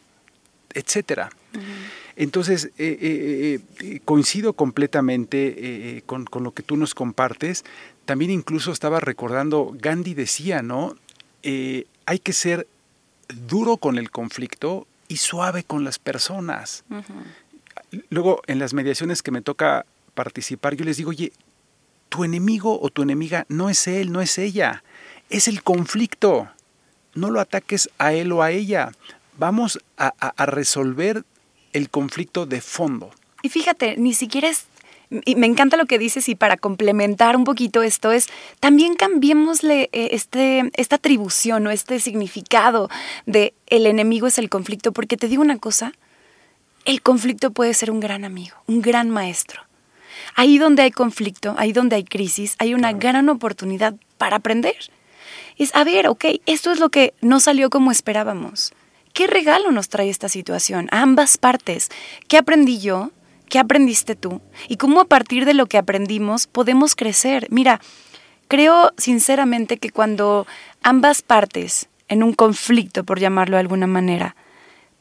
etcétera. 0.73 1.29
Entonces, 2.15 2.71
eh, 2.77 2.97
eh, 3.01 3.59
eh, 3.79 3.99
coincido 4.05 4.53
completamente 4.53 6.01
con, 6.05 6.25
con, 6.25 6.43
lo 6.43 6.51
que 6.51 6.63
tú 6.63 6.77
nos 6.77 6.93
compartes. 6.93 7.65
También 8.05 8.31
incluso 8.31 8.71
estaba 8.71 8.99
recordando, 8.99 9.75
Gandhi 9.79 10.13
decía, 10.13 10.61
¿no? 10.61 10.95
hay 11.43 12.19
que 12.19 12.33
ser 12.33 12.67
duro 13.47 13.77
con 13.77 13.97
el 13.97 14.11
conflicto 14.11 14.87
y 15.07 15.17
suave 15.17 15.63
con 15.63 15.83
las 15.83 15.99
personas. 15.99 16.83
Luego, 18.09 18.41
en 18.47 18.59
las 18.59 18.73
mediaciones 18.73 19.23
que 19.23 19.31
me 19.31 19.41
toca 19.41 19.85
participar, 20.13 20.75
yo 20.75 20.85
les 20.85 20.97
digo, 20.97 21.11
oye, 21.11 21.31
tu 22.09 22.23
enemigo 22.23 22.79
o 22.81 22.89
tu 22.89 23.01
enemiga 23.03 23.45
no 23.49 23.69
es 23.69 23.87
él, 23.87 24.11
no 24.11 24.21
es 24.21 24.37
ella, 24.37 24.83
es 25.29 25.47
el 25.47 25.63
conflicto. 25.63 26.49
No 27.13 27.31
lo 27.31 27.39
ataques 27.39 27.89
a 27.97 28.13
él 28.13 28.31
o 28.31 28.43
a 28.43 28.51
ella. 28.51 28.91
Vamos 29.37 29.79
a, 29.97 30.07
a 30.19 30.45
resolver 30.45 31.23
el 31.73 31.89
conflicto 31.89 32.45
de 32.45 32.61
fondo. 32.61 33.11
Y 33.43 33.49
fíjate, 33.49 33.97
ni 33.97 34.13
siquiera 34.13 34.49
es 34.49 34.67
y 35.09 35.35
me 35.35 35.47
encanta 35.47 35.77
lo 35.77 35.85
que 35.85 35.99
dices 35.99 36.27
y 36.27 36.35
para 36.35 36.57
complementar 36.57 37.35
un 37.37 37.43
poquito 37.43 37.81
esto 37.81 38.11
es, 38.11 38.27
también 38.59 38.95
cambiémosle 38.95 39.89
eh, 39.93 40.09
este, 40.11 40.69
esta 40.73 40.97
atribución 40.97 41.65
o 41.67 41.71
este 41.71 41.99
significado 41.99 42.89
de 43.25 43.53
el 43.67 43.85
enemigo 43.85 44.27
es 44.27 44.37
el 44.37 44.49
conflicto, 44.49 44.91
porque 44.91 45.17
te 45.17 45.27
digo 45.27 45.41
una 45.41 45.57
cosa, 45.57 45.93
el 46.85 47.01
conflicto 47.01 47.51
puede 47.51 47.73
ser 47.73 47.91
un 47.91 47.99
gran 47.99 48.25
amigo, 48.25 48.57
un 48.67 48.81
gran 48.81 49.09
maestro. 49.09 49.61
Ahí 50.35 50.57
donde 50.57 50.83
hay 50.83 50.91
conflicto, 50.91 51.55
ahí 51.57 51.71
donde 51.71 51.95
hay 51.95 52.03
crisis, 52.03 52.55
hay 52.59 52.73
una 52.73 52.91
gran 52.91 53.29
oportunidad 53.29 53.95
para 54.17 54.37
aprender. 54.37 54.75
Es, 55.57 55.73
a 55.75 55.83
ver, 55.83 56.07
ok, 56.07 56.25
esto 56.45 56.71
es 56.71 56.79
lo 56.79 56.89
que 56.89 57.13
no 57.21 57.39
salió 57.39 57.69
como 57.69 57.91
esperábamos. 57.91 58.73
¿Qué 59.13 59.25
regalo 59.25 59.71
nos 59.71 59.89
trae 59.89 60.09
esta 60.09 60.29
situación? 60.29 60.87
A 60.91 61.01
ambas 61.01 61.37
partes. 61.37 61.89
¿Qué 62.27 62.37
aprendí 62.37 62.79
yo? 62.79 63.11
¿Qué 63.49 63.59
aprendiste 63.59 64.15
tú? 64.15 64.41
Y 64.67 64.77
cómo 64.77 65.01
a 65.01 65.05
partir 65.05 65.45
de 65.45 65.53
lo 65.53 65.65
que 65.65 65.77
aprendimos 65.77 66.45
podemos 66.45 66.95
crecer. 66.95 67.47
Mira, 67.49 67.81
creo 68.47 68.91
sinceramente 68.97 69.77
que 69.77 69.89
cuando 69.89 70.45
ambas 70.83 71.21
partes 71.21 71.89
en 72.09 72.23
un 72.23 72.33
conflicto, 72.33 73.03
por 73.03 73.19
llamarlo 73.19 73.55
de 73.55 73.61
alguna 73.61 73.87
manera, 73.87 74.35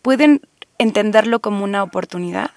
pueden 0.01 0.41
entenderlo 0.79 1.41
como 1.41 1.65
una 1.65 1.83
oportunidad, 1.83 2.53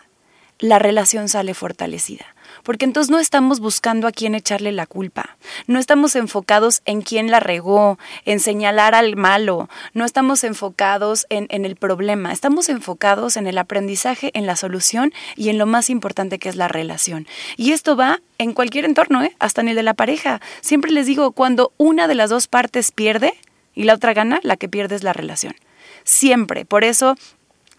la 0.60 0.78
relación 0.78 1.30
sale 1.30 1.54
fortalecida. 1.54 2.36
Porque 2.64 2.86
entonces 2.86 3.10
no 3.10 3.20
estamos 3.20 3.60
buscando 3.60 4.08
a 4.08 4.12
quién 4.12 4.36
echarle 4.36 4.72
la 4.72 4.86
culpa, 4.86 5.38
no 5.68 5.80
estamos 5.80 6.16
enfocados 6.16 6.82
en 6.86 7.02
quién 7.02 7.32
la 7.32 7.40
regó, 7.40 7.98
en 8.26 8.40
señalar 8.40 8.96
al 8.96 9.16
malo, 9.16 9.70
no 9.94 10.04
estamos 10.04 10.44
enfocados 10.44 11.26
en, 11.30 11.46
en, 11.50 11.64
el 11.64 11.76
problema, 11.76 12.34
estamos 12.34 12.68
enfocados 12.68 13.38
en 13.38 13.48
el 13.48 13.58
aprendizaje, 13.58 14.32
en 14.34 14.46
la 14.46 14.56
solución 14.56 15.14
y 15.36 15.50
en 15.50 15.58
lo 15.58 15.68
más 15.68 15.90
importante 15.90 16.40
que 16.40 16.50
es 16.50 16.56
la 16.56 16.68
relación. 16.68 17.28
Y 17.56 17.72
esto 17.72 17.96
va 17.96 18.20
en 18.40 18.54
cualquier 18.54 18.86
entorno, 18.86 19.24
¿eh? 19.24 19.36
hasta 19.40 19.62
en 19.62 19.70
el 19.70 19.76
de 19.76 19.84
la 19.84 19.94
pareja. 19.94 20.42
Siempre 20.62 20.92
les 20.92 21.06
digo, 21.06 21.32
cuando 21.32 21.72
una 21.78 22.08
de 22.08 22.16
las 22.16 22.30
dos 22.30 22.48
partes 22.48 22.92
pierde 22.92 23.34
y 23.76 23.84
la 23.84 23.94
otra 23.94 24.14
gana, 24.14 24.40
la 24.44 24.58
que 24.58 24.68
pierde 24.68 24.96
es 24.96 25.04
la 25.04 25.14
relación. 25.14 25.56
Siempre. 26.04 26.66
Por 26.66 26.84
eso 26.84 27.16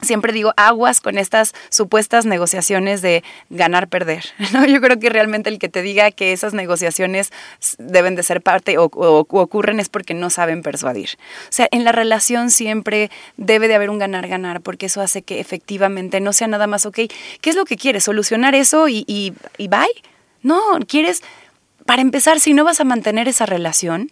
siempre 0.02 0.32
digo 0.32 0.52
aguas 0.56 1.00
con 1.00 1.18
estas 1.18 1.54
supuestas 1.68 2.26
negociaciones 2.26 3.02
de 3.02 3.22
ganar-perder. 3.50 4.24
¿no? 4.52 4.66
Yo 4.66 4.80
creo 4.80 4.98
que 4.98 5.08
realmente 5.08 5.50
el 5.50 5.58
que 5.58 5.68
te 5.68 5.82
diga 5.82 6.10
que 6.10 6.32
esas 6.32 6.54
negociaciones 6.54 7.32
deben 7.78 8.14
de 8.14 8.22
ser 8.22 8.40
parte 8.42 8.78
o, 8.78 8.84
ocurren 8.84 9.80
es 9.80 9.88
porque 9.88 10.14
no 10.14 10.30
saben 10.30 10.62
persuadir. 10.62 11.10
O 11.44 11.52
sea, 11.52 11.68
en 11.70 11.84
la 11.84 11.92
relación 11.92 12.50
siempre 12.50 13.10
debe 13.36 13.68
de 13.68 13.74
haber 13.74 13.90
un 13.90 13.98
ganar-ganar 13.98 14.60
porque 14.60 14.86
eso 14.86 15.00
hace 15.00 15.22
que 15.22 15.40
efectivamente 15.40 16.20
no 16.20 16.32
sea 16.32 16.48
nada 16.48 16.66
más, 16.66 16.86
ok, 16.86 17.00
¿qué 17.40 17.50
es 17.50 17.56
lo 17.56 17.64
que 17.64 17.76
quieres? 17.76 18.04
¿Solucionar 18.04 18.54
eso 18.54 18.88
y, 18.88 19.04
y, 19.06 19.34
y 19.58 19.68
bye? 19.68 19.86
No, 20.42 20.60
quieres, 20.86 21.22
para 21.84 22.02
empezar, 22.02 22.40
si 22.40 22.54
no 22.54 22.64
vas 22.64 22.80
a 22.80 22.84
mantener 22.84 23.28
esa 23.28 23.46
relación, 23.46 24.10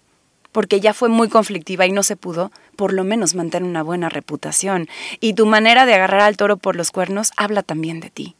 porque 0.52 0.80
ya 0.80 0.94
fue 0.94 1.08
muy 1.08 1.28
conflictiva 1.28 1.86
y 1.86 1.92
no 1.92 2.02
se 2.02 2.16
pudo, 2.16 2.50
por 2.76 2.92
lo 2.92 3.04
menos 3.04 3.34
mantén 3.34 3.64
una 3.64 3.82
buena 3.82 4.08
reputación. 4.08 4.88
Y 5.20 5.34
tu 5.34 5.46
manera 5.46 5.86
de 5.86 5.94
agarrar 5.94 6.22
al 6.22 6.36
toro 6.36 6.56
por 6.56 6.76
los 6.76 6.90
cuernos 6.90 7.32
habla 7.36 7.62
también 7.62 8.00
de 8.00 8.10
ti. 8.10 8.34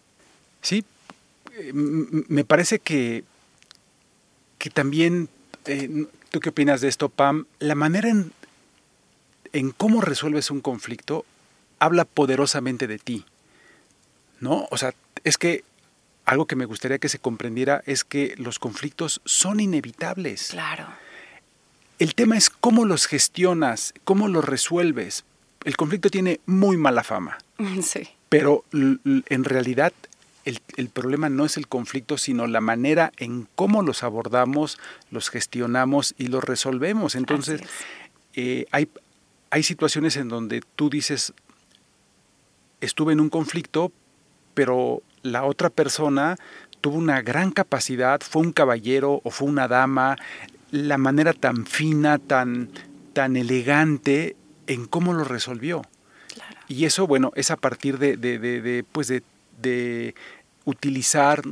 Sí, 0.62 0.84
eh, 1.54 1.72
me 1.72 2.44
parece 2.44 2.78
que, 2.78 3.24
que 4.58 4.70
también, 4.70 5.28
eh, 5.66 6.06
¿tú 6.30 6.40
qué 6.40 6.48
opinas 6.48 6.80
de 6.80 6.88
esto, 6.88 7.08
Pam? 7.08 7.46
La 7.58 7.74
manera 7.74 8.08
en, 8.08 8.32
en 9.52 9.70
cómo 9.70 10.00
resuelves 10.00 10.50
un 10.50 10.60
conflicto 10.60 11.24
habla 11.78 12.04
poderosamente 12.04 12.86
de 12.86 12.98
ti. 12.98 13.24
¿No? 14.40 14.66
O 14.70 14.78
sea, 14.78 14.94
es 15.24 15.36
que 15.36 15.64
algo 16.24 16.46
que 16.46 16.54
me 16.54 16.64
gustaría 16.64 16.98
que 16.98 17.08
se 17.08 17.18
comprendiera 17.18 17.82
es 17.86 18.04
que 18.04 18.34
los 18.38 18.58
conflictos 18.58 19.20
son 19.24 19.58
inevitables. 19.58 20.48
Claro 20.50 20.86
el 21.98 22.14
tema 22.14 22.36
es 22.36 22.50
cómo 22.50 22.84
los 22.84 23.06
gestionas, 23.06 23.94
cómo 24.04 24.28
los 24.28 24.44
resuelves. 24.44 25.24
El 25.64 25.76
conflicto 25.76 26.10
tiene 26.10 26.40
muy 26.46 26.76
mala 26.76 27.04
fama. 27.04 27.38
Sí. 27.82 28.08
Pero 28.28 28.64
en 28.72 29.44
realidad 29.44 29.94
el, 30.44 30.60
el, 30.76 30.90
problema 30.90 31.30
no 31.30 31.46
es 31.46 31.56
el 31.56 31.66
conflicto, 31.66 32.18
sino 32.18 32.46
la 32.46 32.60
manera 32.60 33.10
en 33.16 33.48
cómo 33.54 33.82
los 33.82 34.02
abordamos, 34.02 34.78
los 35.10 35.30
gestionamos 35.30 36.14
y 36.18 36.26
los 36.26 36.44
resolvemos. 36.44 37.14
Entonces, 37.14 37.62
eh, 38.34 38.66
hay, 38.70 38.90
hay 39.50 39.62
situaciones 39.62 40.16
en 40.16 40.28
donde 40.28 40.62
tú 40.76 40.90
dices, 40.90 41.32
estuve 42.82 43.14
en 43.14 43.20
un 43.20 43.30
conflicto, 43.30 43.92
pero 44.52 45.02
la 45.22 45.44
otra 45.44 45.70
persona 45.70 46.36
tuvo 46.80 46.98
una 46.98 47.22
gran 47.22 47.50
capacidad, 47.50 48.20
fue 48.20 48.42
un 48.42 48.52
caballero 48.52 49.20
o 49.24 49.30
fue 49.30 49.48
una 49.48 49.68
dama, 49.68 50.16
la 50.70 50.98
manera 50.98 51.32
tan 51.32 51.66
fina, 51.66 52.18
tan, 52.18 52.70
tan 53.12 53.36
elegante 53.36 54.36
en 54.66 54.86
cómo 54.86 55.12
lo 55.12 55.24
resolvió. 55.24 55.82
Y 56.68 56.84
eso, 56.84 57.06
bueno, 57.06 57.32
es 57.34 57.50
a 57.50 57.56
partir 57.56 57.98
de, 57.98 58.16
de, 58.16 58.38
de, 58.38 58.84
pues 58.92 59.08
de, 59.08 60.14
utilizar 60.64 61.42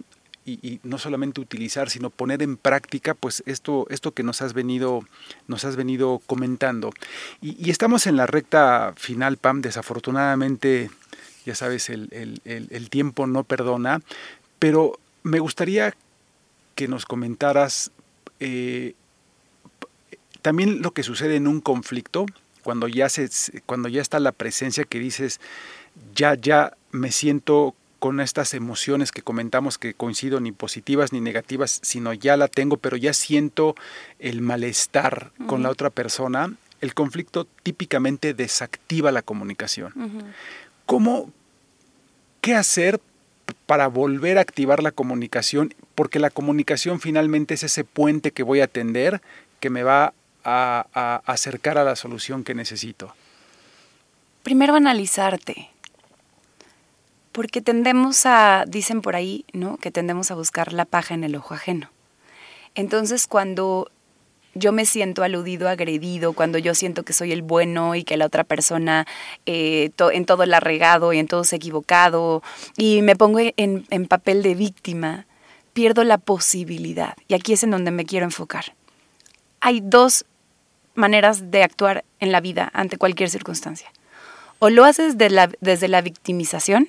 y, 0.45 0.79
no 0.85 0.99
solamente 0.99 1.41
utilizar, 1.41 1.91
sino 1.91 2.11
poner 2.11 2.43
en 2.43 2.57
práctica, 2.57 3.15
pues 3.15 3.43
esto, 3.47 3.87
esto 3.91 4.13
que 4.13 4.23
nos 4.23 4.43
has 4.43 4.53
venido, 4.53 5.01
nos 5.49 5.65
has 5.65 5.75
venido 5.75 6.21
comentando. 6.27 6.93
Y, 7.41 7.57
y 7.67 7.71
estamos 7.71 8.07
en 8.07 8.17
la 8.17 8.27
recta 8.27 8.93
final, 8.97 9.39
Pam. 9.39 9.63
Desafortunadamente, 9.63 10.91
ya 11.47 11.55
sabes, 11.55 11.89
el, 11.89 12.09
el, 12.13 12.41
el, 12.45 12.69
el 12.71 12.91
tiempo 12.91 13.27
no 13.27 13.43
perdona, 13.43 14.03
pero 14.59 15.01
me 15.23 15.41
gustaría 15.41 15.95
que 16.77 16.87
nos 16.87 17.07
comentaras 17.07 17.91
eh, 18.39 18.95
también 20.47 20.81
lo 20.81 20.93
que 20.93 21.03
sucede 21.03 21.35
en 21.35 21.49
un 21.49 21.61
conflicto, 21.61 22.25
cuando 22.63 22.87
ya, 22.87 23.09
se, 23.09 23.29
cuando 23.67 23.89
ya 23.89 24.01
está 24.01 24.21
la 24.21 24.31
presencia 24.31 24.85
que 24.85 25.01
dices, 25.01 25.41
ya, 26.15 26.35
ya 26.35 26.77
me 26.93 27.11
siento 27.11 27.75
con 27.99 28.21
estas 28.21 28.55
emociones 28.55 29.11
que 29.11 29.23
comentamos 29.23 29.77
que 29.77 29.95
coincido 29.95 30.39
ni 30.39 30.53
positivas 30.53 31.13
ni 31.13 31.21
negativas, 31.21 31.81
sino 31.83 32.13
ya 32.13 32.37
la 32.37 32.47
tengo, 32.47 32.77
pero 32.77 32.97
ya 32.97 33.13
siento 33.13 33.75
el 34.21 34.41
malestar 34.41 35.33
uh 35.37 35.43
-huh. 35.43 35.47
con 35.49 35.65
la 35.65 35.71
otra 35.71 35.91
persona, 35.91 36.55
el 36.81 36.95
conflicto 36.95 37.49
típicamente 37.65 38.33
desactiva 38.33 39.11
la 39.11 39.23
comunicación. 39.23 39.95
Uh 39.97 40.03
-huh. 40.03 40.25
¿Cómo, 40.85 41.33
qué 42.41 42.55
hacer 42.55 43.01
para 43.67 43.89
volver 43.89 44.39
a 44.39 44.43
activar 44.43 44.81
la 44.81 44.93
comunicación? 44.93 45.75
Porque 45.97 46.21
la 46.21 46.31
comunicación 46.31 47.01
finalmente 47.01 47.55
es 47.55 47.65
ese 47.65 47.83
puente 47.83 48.31
que 48.31 48.45
voy 48.45 48.61
a 48.61 48.69
tender, 48.69 49.21
que 49.59 49.71
me 49.71 49.83
va 49.83 50.13
a, 50.47 51.23
acercar 51.27 51.77
a 51.77 51.85
la 51.85 51.97
solución 51.97 52.45
que 52.45 52.55
necesito? 52.55 53.15
Primero 54.43 54.77
analizarte, 54.77 55.71
porque 57.33 57.61
tendemos 57.61 58.25
a, 58.27 58.65
dicen 58.67 59.03
por 59.03 59.17
ahí, 59.17 59.45
¿no? 59.53 59.77
Que 59.77 59.91
tendemos 59.91 60.31
a 60.31 60.37
buscar 60.37 60.73
la 60.73 60.85
paja 60.85 61.15
en 61.15 61.25
el 61.25 61.35
ojo 61.35 61.55
ajeno. 61.55 61.91
Entonces, 62.77 63.27
cuando 63.27 63.91
yo 64.55 64.73
me 64.73 64.87
siento 64.87 65.23
aludido, 65.23 65.69
agredido, 65.69 66.33
cuando 66.33 66.59
yo 66.59 66.75
siento 66.75 67.03
que 67.03 67.13
soy 67.13 67.33
el 67.33 67.43
bueno 67.43 67.95
y 67.95 68.05
que 68.05 68.17
la 68.17 68.27
otra 68.27 68.45
persona 68.45 69.07
eh, 69.45 69.91
en 70.13 70.25
todo 70.25 70.47
la 70.47 70.61
regado 70.61 71.13
y 71.13 71.19
en 71.19 71.27
todo 71.27 71.45
se 71.45 71.57
equivocado, 71.57 72.43
y 72.77 73.03
me 73.03 73.17
pongo 73.17 73.41
en 73.41 74.07
papel 74.07 74.43
de 74.43 74.55
víctima, 74.55 75.27
pierdo 75.73 76.05
la 76.05 76.17
posibilidad. 76.17 77.17
Y 77.29 77.35
aquí 77.35 77.53
es 77.53 77.63
en 77.63 77.71
donde 77.71 77.91
me 77.91 78.07
quiero 78.07 78.25
enfocar. 78.25 78.75
Hay 79.61 79.81
dos 79.83 80.25
maneras 80.97 81.51
de 81.51 81.63
actuar 81.63 82.05
en 82.21 82.33
la 82.33 82.41
vida 82.41 82.71
ante 82.73 82.99
cualquier 82.99 83.31
circunstancia. 83.31 83.91
O 84.59 84.71
lo 84.71 84.85
haces 84.85 85.19
de 85.19 85.31
la, 85.31 85.51
desde 85.61 85.89
la 85.89 86.01
victimización, 86.01 86.89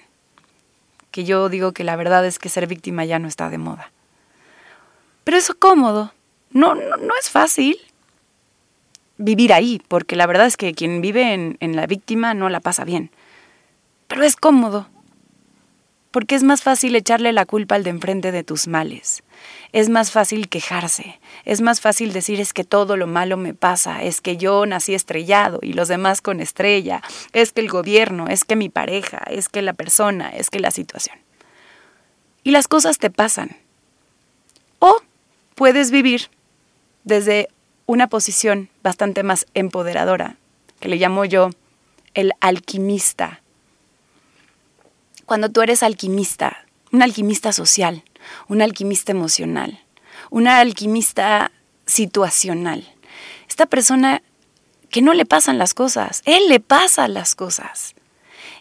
que 1.12 1.24
yo 1.24 1.50
digo 1.50 1.74
que 1.74 1.84
la 1.84 1.96
verdad 1.96 2.26
es 2.26 2.40
que 2.40 2.50
ser 2.50 2.68
víctima 2.68 3.06
ya 3.06 3.20
no 3.20 3.28
está 3.28 3.50
de 3.50 3.58
moda. 3.58 3.92
Pero 5.24 5.38
eso 5.38 5.58
cómodo. 5.58 6.14
No, 6.52 6.76
no, 6.76 6.98
no 6.98 7.14
es 7.20 7.30
fácil 7.30 7.78
vivir 9.18 9.52
ahí, 9.52 9.82
porque 9.88 10.16
la 10.16 10.28
verdad 10.28 10.46
es 10.46 10.58
que 10.58 10.74
quien 10.74 11.02
vive 11.02 11.34
en, 11.34 11.58
en 11.60 11.76
la 11.76 11.88
víctima 11.88 12.34
no 12.34 12.50
la 12.50 12.62
pasa 12.62 12.86
bien. 12.86 13.12
Pero 14.08 14.24
es 14.24 14.36
cómodo 14.36 14.88
porque 16.18 16.34
es 16.34 16.42
más 16.42 16.64
fácil 16.64 16.96
echarle 16.96 17.32
la 17.32 17.46
culpa 17.46 17.76
al 17.76 17.84
de 17.84 17.92
enfrente 17.92 18.32
de 18.32 18.44
tus 18.44 18.68
males. 18.68 19.24
Es 19.72 19.90
más 19.90 20.12
fácil 20.12 20.50
quejarse, 20.50 21.20
es 21.46 21.62
más 21.62 21.82
fácil 21.82 22.14
decir 22.14 22.40
es 22.40 22.54
que 22.54 22.64
todo 22.64 22.96
lo 22.98 23.08
malo 23.08 23.38
me 23.38 23.54
pasa, 23.54 24.04
es 24.04 24.22
que 24.22 24.38
yo 24.38 24.66
nací 24.66 24.94
estrellado 24.94 25.60
y 25.62 25.74
los 25.74 25.88
demás 25.88 26.22
con 26.22 26.40
estrella, 26.40 27.02
es 27.34 27.52
que 27.52 27.62
el 27.62 27.70
gobierno, 27.70 28.28
es 28.28 28.46
que 28.46 28.56
mi 28.56 28.70
pareja, 28.70 29.18
es 29.30 29.50
que 29.50 29.62
la 29.62 29.74
persona, 29.74 30.30
es 30.30 30.50
que 30.50 30.60
la 30.60 30.72
situación. 30.72 31.18
Y 32.44 32.52
las 32.52 32.68
cosas 32.68 32.98
te 32.98 33.10
pasan. 33.10 33.58
O 34.80 35.02
puedes 35.56 35.92
vivir 35.92 36.30
desde 37.04 37.50
una 37.86 38.08
posición 38.08 38.70
bastante 38.84 39.24
más 39.24 39.46
empoderadora, 39.54 40.38
que 40.80 40.90
le 40.90 40.96
llamo 40.96 41.26
yo 41.26 41.50
el 42.14 42.32
alquimista 42.40 43.42
cuando 45.28 45.52
tú 45.52 45.62
eres 45.62 45.84
alquimista, 45.84 46.66
un 46.94 47.04
alquimista 47.04 47.52
social, 47.52 48.06
un 48.48 48.62
alquimista 48.62 49.12
emocional, 49.12 49.80
una 50.30 50.60
alquimista 50.60 51.52
situacional. 51.86 52.88
Esta 53.48 53.66
persona 53.66 54.22
que 54.90 55.02
no 55.02 55.14
le 55.14 55.26
pasan 55.26 55.58
las 55.58 55.74
cosas, 55.74 56.22
él 56.26 56.48
le 56.50 56.60
pasa 56.60 57.08
las 57.08 57.36
cosas. 57.36 57.96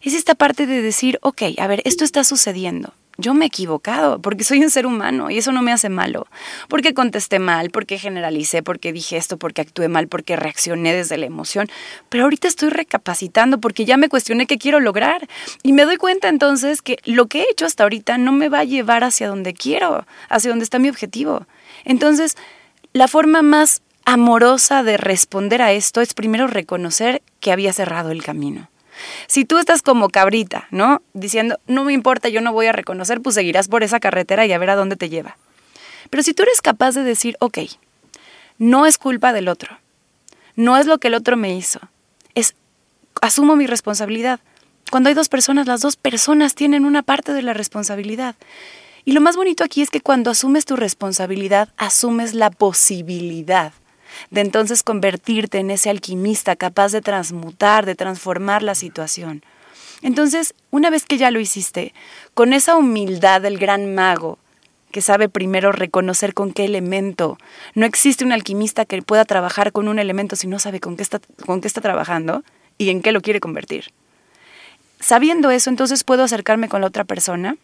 Es 0.02 0.14
esta 0.14 0.34
parte 0.34 0.66
de 0.66 0.82
decir, 0.82 1.18
ok, 1.22 1.42
a 1.58 1.66
ver, 1.66 1.82
esto 1.84 2.04
está 2.04 2.24
sucediendo. 2.24 2.94
Yo 3.18 3.34
me 3.34 3.46
he 3.46 3.48
equivocado, 3.48 4.20
porque 4.20 4.44
soy 4.44 4.62
un 4.62 4.70
ser 4.70 4.86
humano 4.86 5.30
y 5.30 5.38
eso 5.38 5.52
no 5.52 5.62
me 5.62 5.72
hace 5.72 5.88
malo. 5.88 6.26
Porque 6.68 6.94
contesté 6.94 7.38
mal, 7.38 7.70
porque 7.70 7.98
generalicé, 7.98 8.62
porque 8.62 8.92
dije 8.92 9.16
esto, 9.16 9.38
porque 9.38 9.62
actué 9.62 9.88
mal, 9.88 10.08
porque 10.08 10.36
reaccioné 10.36 10.94
desde 10.94 11.16
la 11.16 11.26
emoción. 11.26 11.68
Pero 12.08 12.24
ahorita 12.24 12.46
estoy 12.48 12.70
recapacitando 12.70 13.58
porque 13.58 13.84
ya 13.84 13.96
me 13.96 14.08
cuestioné 14.08 14.46
qué 14.46 14.58
quiero 14.58 14.80
lograr. 14.80 15.26
Y 15.62 15.72
me 15.72 15.84
doy 15.84 15.96
cuenta 15.96 16.28
entonces 16.28 16.82
que 16.82 16.98
lo 17.04 17.26
que 17.26 17.40
he 17.40 17.46
hecho 17.50 17.66
hasta 17.66 17.84
ahorita 17.84 18.18
no 18.18 18.32
me 18.32 18.48
va 18.48 18.60
a 18.60 18.64
llevar 18.64 19.04
hacia 19.04 19.28
donde 19.28 19.54
quiero, 19.54 20.06
hacia 20.28 20.50
donde 20.50 20.64
está 20.64 20.78
mi 20.78 20.88
objetivo. 20.88 21.46
Entonces, 21.84 22.36
la 22.92 23.08
forma 23.08 23.42
más 23.42 23.82
amorosa 24.04 24.82
de 24.82 24.96
responder 24.96 25.62
a 25.62 25.72
esto 25.72 26.00
es 26.00 26.14
primero 26.14 26.46
reconocer 26.46 27.22
que 27.40 27.52
había 27.52 27.72
cerrado 27.72 28.10
el 28.10 28.22
camino. 28.22 28.68
Si 29.26 29.44
tú 29.44 29.58
estás 29.58 29.82
como 29.82 30.08
cabrita, 30.08 30.66
¿no? 30.70 31.02
Diciendo, 31.12 31.58
no 31.66 31.84
me 31.84 31.92
importa, 31.92 32.28
yo 32.28 32.40
no 32.40 32.52
voy 32.52 32.66
a 32.66 32.72
reconocer, 32.72 33.20
pues 33.20 33.34
seguirás 33.34 33.68
por 33.68 33.82
esa 33.82 34.00
carretera 34.00 34.46
y 34.46 34.52
a 34.52 34.58
ver 34.58 34.70
a 34.70 34.76
dónde 34.76 34.96
te 34.96 35.08
lleva. 35.08 35.36
Pero 36.10 36.22
si 36.22 36.34
tú 36.34 36.42
eres 36.42 36.60
capaz 36.60 36.94
de 36.94 37.02
decir, 37.02 37.36
ok, 37.40 37.58
no 38.58 38.86
es 38.86 38.98
culpa 38.98 39.32
del 39.32 39.48
otro, 39.48 39.78
no 40.54 40.76
es 40.76 40.86
lo 40.86 40.98
que 40.98 41.08
el 41.08 41.14
otro 41.14 41.36
me 41.36 41.54
hizo, 41.54 41.80
es, 42.34 42.54
asumo 43.20 43.56
mi 43.56 43.66
responsabilidad. 43.66 44.40
Cuando 44.90 45.08
hay 45.08 45.14
dos 45.14 45.28
personas, 45.28 45.66
las 45.66 45.80
dos 45.80 45.96
personas 45.96 46.54
tienen 46.54 46.84
una 46.84 47.02
parte 47.02 47.32
de 47.32 47.42
la 47.42 47.52
responsabilidad. 47.52 48.36
Y 49.04 49.12
lo 49.12 49.20
más 49.20 49.36
bonito 49.36 49.64
aquí 49.64 49.82
es 49.82 49.90
que 49.90 50.00
cuando 50.00 50.30
asumes 50.30 50.64
tu 50.64 50.76
responsabilidad, 50.76 51.68
asumes 51.76 52.34
la 52.34 52.50
posibilidad 52.50 53.72
de 54.30 54.40
entonces 54.40 54.82
convertirte 54.82 55.58
en 55.58 55.70
ese 55.70 55.90
alquimista 55.90 56.56
capaz 56.56 56.92
de 56.92 57.00
transmutar, 57.00 57.86
de 57.86 57.94
transformar 57.94 58.62
la 58.62 58.74
situación. 58.74 59.42
Entonces, 60.02 60.54
una 60.70 60.90
vez 60.90 61.04
que 61.04 61.18
ya 61.18 61.30
lo 61.30 61.40
hiciste, 61.40 61.94
con 62.34 62.52
esa 62.52 62.76
humildad 62.76 63.40
del 63.40 63.58
gran 63.58 63.94
mago, 63.94 64.38
que 64.92 65.02
sabe 65.02 65.28
primero 65.28 65.72
reconocer 65.72 66.32
con 66.32 66.52
qué 66.52 66.64
elemento. 66.64 67.36
No 67.74 67.84
existe 67.84 68.24
un 68.24 68.32
alquimista 68.32 68.86
que 68.86 69.02
pueda 69.02 69.26
trabajar 69.26 69.72
con 69.72 69.88
un 69.88 69.98
elemento 69.98 70.36
si 70.36 70.46
no 70.46 70.58
sabe 70.58 70.80
con 70.80 70.96
qué 70.96 71.02
está, 71.02 71.20
con 71.44 71.60
qué 71.60 71.66
está 71.66 71.82
trabajando 71.82 72.44
y 72.78 72.88
en 72.88 73.02
qué 73.02 73.12
lo 73.12 73.20
quiere 73.20 73.40
convertir. 73.40 73.92
Sabiendo 75.00 75.50
eso, 75.50 75.68
entonces 75.68 76.02
puedo 76.02 76.22
acercarme 76.22 76.70
con 76.70 76.80
la 76.80 76.86
otra 76.86 77.04
persona 77.04 77.56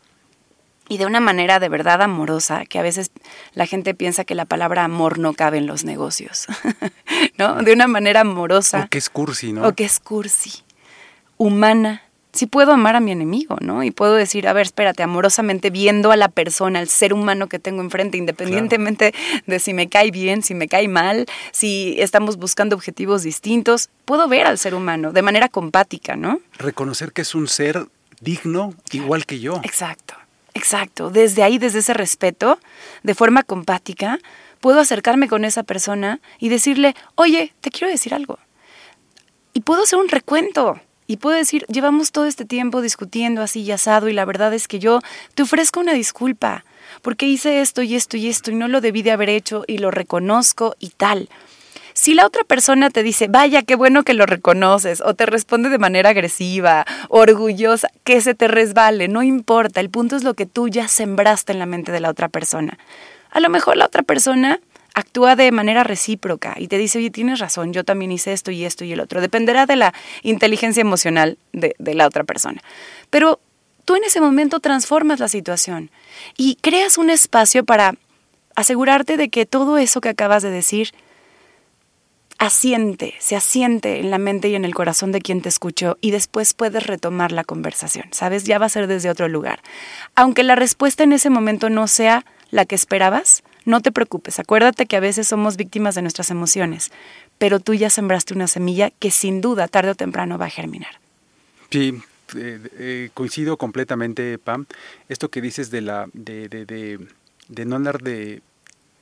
y 0.88 0.98
de 0.98 1.06
una 1.06 1.20
manera 1.20 1.58
de 1.58 1.68
verdad 1.68 2.02
amorosa, 2.02 2.64
que 2.66 2.78
a 2.78 2.82
veces 2.82 3.10
la 3.54 3.66
gente 3.66 3.94
piensa 3.94 4.24
que 4.24 4.34
la 4.34 4.44
palabra 4.44 4.84
amor 4.84 5.18
no 5.18 5.32
cabe 5.32 5.58
en 5.58 5.66
los 5.66 5.84
negocios, 5.84 6.46
¿no? 7.38 7.62
De 7.62 7.72
una 7.72 7.86
manera 7.86 8.20
amorosa. 8.20 8.84
O 8.84 8.88
que 8.88 8.98
es 8.98 9.08
cursi, 9.08 9.52
¿no? 9.52 9.66
O 9.66 9.74
que 9.74 9.84
es 9.84 10.00
cursi, 10.00 10.62
humana. 11.36 12.02
Sí 12.34 12.46
puedo 12.46 12.72
amar 12.72 12.96
a 12.96 13.00
mi 13.00 13.12
enemigo, 13.12 13.58
¿no? 13.60 13.82
Y 13.82 13.90
puedo 13.90 14.14
decir, 14.14 14.48
a 14.48 14.54
ver, 14.54 14.62
espérate, 14.62 15.02
amorosamente 15.02 15.68
viendo 15.68 16.12
a 16.12 16.16
la 16.16 16.28
persona, 16.28 16.78
al 16.78 16.88
ser 16.88 17.12
humano 17.12 17.46
que 17.46 17.58
tengo 17.58 17.82
enfrente, 17.82 18.16
independientemente 18.16 19.12
de 19.46 19.58
si 19.58 19.74
me 19.74 19.90
cae 19.90 20.10
bien, 20.10 20.42
si 20.42 20.54
me 20.54 20.66
cae 20.66 20.88
mal, 20.88 21.26
si 21.52 21.96
estamos 21.98 22.38
buscando 22.38 22.74
objetivos 22.74 23.22
distintos, 23.22 23.90
puedo 24.06 24.28
ver 24.28 24.46
al 24.46 24.56
ser 24.56 24.74
humano 24.74 25.12
de 25.12 25.20
manera 25.20 25.50
compática, 25.50 26.16
¿no? 26.16 26.40
Reconocer 26.56 27.12
que 27.12 27.20
es 27.20 27.34
un 27.34 27.48
ser 27.48 27.86
digno 28.22 28.74
igual 28.92 29.26
que 29.26 29.40
yo. 29.40 29.60
Exacto. 29.62 30.14
Exacto, 30.62 31.10
desde 31.10 31.42
ahí, 31.42 31.58
desde 31.58 31.80
ese 31.80 31.92
respeto, 31.92 32.56
de 33.02 33.16
forma 33.16 33.42
compática, 33.42 34.20
puedo 34.60 34.78
acercarme 34.78 35.26
con 35.26 35.44
esa 35.44 35.64
persona 35.64 36.20
y 36.38 36.50
decirle, 36.50 36.94
oye, 37.16 37.52
te 37.60 37.72
quiero 37.72 37.88
decir 37.88 38.14
algo. 38.14 38.38
Y 39.54 39.62
puedo 39.62 39.82
hacer 39.82 39.98
un 39.98 40.08
recuento. 40.08 40.80
Y 41.08 41.16
puedo 41.16 41.36
decir, 41.36 41.66
llevamos 41.66 42.12
todo 42.12 42.26
este 42.26 42.44
tiempo 42.44 42.80
discutiendo 42.80 43.42
así 43.42 43.62
y 43.62 43.72
asado 43.72 44.08
y 44.08 44.12
la 44.12 44.24
verdad 44.24 44.54
es 44.54 44.68
que 44.68 44.78
yo 44.78 45.00
te 45.34 45.42
ofrezco 45.42 45.80
una 45.80 45.94
disculpa 45.94 46.64
porque 47.02 47.26
hice 47.26 47.60
esto 47.60 47.82
y 47.82 47.96
esto 47.96 48.16
y 48.16 48.28
esto 48.28 48.52
y 48.52 48.54
no 48.54 48.68
lo 48.68 48.80
debí 48.80 49.02
de 49.02 49.10
haber 49.10 49.30
hecho 49.30 49.64
y 49.66 49.78
lo 49.78 49.90
reconozco 49.90 50.76
y 50.78 50.90
tal. 50.90 51.28
Si 52.02 52.14
la 52.14 52.26
otra 52.26 52.42
persona 52.42 52.90
te 52.90 53.04
dice, 53.04 53.28
vaya, 53.28 53.62
qué 53.62 53.76
bueno 53.76 54.02
que 54.02 54.12
lo 54.12 54.26
reconoces, 54.26 55.00
o 55.02 55.14
te 55.14 55.24
responde 55.24 55.68
de 55.68 55.78
manera 55.78 56.10
agresiva, 56.10 56.84
orgullosa, 57.08 57.90
que 58.02 58.20
se 58.20 58.34
te 58.34 58.48
resbale, 58.48 59.06
no 59.06 59.22
importa, 59.22 59.78
el 59.78 59.88
punto 59.88 60.16
es 60.16 60.24
lo 60.24 60.34
que 60.34 60.44
tú 60.44 60.66
ya 60.66 60.88
sembraste 60.88 61.52
en 61.52 61.60
la 61.60 61.66
mente 61.66 61.92
de 61.92 62.00
la 62.00 62.10
otra 62.10 62.28
persona. 62.28 62.76
A 63.30 63.38
lo 63.38 63.48
mejor 63.50 63.76
la 63.76 63.86
otra 63.86 64.02
persona 64.02 64.58
actúa 64.94 65.36
de 65.36 65.52
manera 65.52 65.84
recíproca 65.84 66.56
y 66.58 66.66
te 66.66 66.76
dice, 66.76 66.98
oye, 66.98 67.10
tienes 67.10 67.38
razón, 67.38 67.72
yo 67.72 67.84
también 67.84 68.10
hice 68.10 68.32
esto 68.32 68.50
y 68.50 68.64
esto 68.64 68.84
y 68.84 68.92
el 68.92 68.98
otro. 68.98 69.20
Dependerá 69.20 69.66
de 69.66 69.76
la 69.76 69.94
inteligencia 70.24 70.80
emocional 70.80 71.38
de, 71.52 71.76
de 71.78 71.94
la 71.94 72.08
otra 72.08 72.24
persona. 72.24 72.60
Pero 73.10 73.38
tú 73.84 73.94
en 73.94 74.02
ese 74.02 74.20
momento 74.20 74.58
transformas 74.58 75.20
la 75.20 75.28
situación 75.28 75.92
y 76.36 76.56
creas 76.62 76.98
un 76.98 77.10
espacio 77.10 77.64
para 77.64 77.94
asegurarte 78.56 79.16
de 79.16 79.28
que 79.28 79.46
todo 79.46 79.78
eso 79.78 80.00
que 80.00 80.08
acabas 80.08 80.42
de 80.42 80.50
decir 80.50 80.92
asiente, 82.42 83.14
se 83.20 83.36
asiente 83.36 84.00
en 84.00 84.10
la 84.10 84.18
mente 84.18 84.48
y 84.48 84.56
en 84.56 84.64
el 84.64 84.74
corazón 84.74 85.12
de 85.12 85.20
quien 85.20 85.42
te 85.42 85.48
escuchó 85.48 85.96
y 86.00 86.10
después 86.10 86.54
puedes 86.54 86.84
retomar 86.84 87.30
la 87.30 87.44
conversación, 87.44 88.06
¿sabes? 88.10 88.42
Ya 88.42 88.58
va 88.58 88.66
a 88.66 88.68
ser 88.68 88.88
desde 88.88 89.10
otro 89.10 89.28
lugar. 89.28 89.60
Aunque 90.16 90.42
la 90.42 90.56
respuesta 90.56 91.04
en 91.04 91.12
ese 91.12 91.30
momento 91.30 91.70
no 91.70 91.86
sea 91.86 92.24
la 92.50 92.66
que 92.66 92.74
esperabas, 92.74 93.44
no 93.64 93.80
te 93.80 93.92
preocupes, 93.92 94.40
acuérdate 94.40 94.86
que 94.86 94.96
a 94.96 95.00
veces 95.00 95.28
somos 95.28 95.56
víctimas 95.56 95.94
de 95.94 96.02
nuestras 96.02 96.30
emociones, 96.30 96.90
pero 97.38 97.60
tú 97.60 97.74
ya 97.74 97.90
sembraste 97.90 98.34
una 98.34 98.48
semilla 98.48 98.90
que 98.90 99.12
sin 99.12 99.40
duda 99.40 99.68
tarde 99.68 99.90
o 99.90 99.94
temprano 99.94 100.36
va 100.36 100.46
a 100.46 100.50
germinar. 100.50 100.98
Sí, 101.70 101.94
eh, 102.36 102.58
eh, 102.76 103.10
coincido 103.14 103.56
completamente, 103.56 104.36
Pam. 104.38 104.66
Esto 105.08 105.28
que 105.30 105.40
dices 105.40 105.70
de, 105.70 105.80
la, 105.80 106.08
de, 106.12 106.48
de, 106.48 106.98
de 107.48 107.64
no 107.64 107.76
andar 107.76 108.02
de 108.02 108.42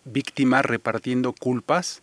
víctima 0.04 0.60
repartiendo 0.60 1.32
culpas, 1.32 2.02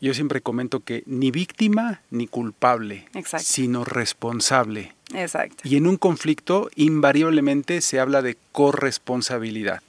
yo, 0.00 0.14
siempre 0.14 0.40
comento 0.40 0.80
que 0.80 1.02
ni 1.06 1.30
víctima 1.30 2.02
ni 2.10 2.26
culpable, 2.26 3.08
sino 3.38 3.84
responsable. 3.84 4.94
Exacto. 5.14 5.62
Y 5.64 5.76
en 5.76 5.86
un 5.86 5.96
conflicto 5.96 6.70
invariablemente 6.74 7.80
se 7.80 8.00
habla 8.00 8.22
de 8.22 8.36
corresponsabilidad. 8.52 9.80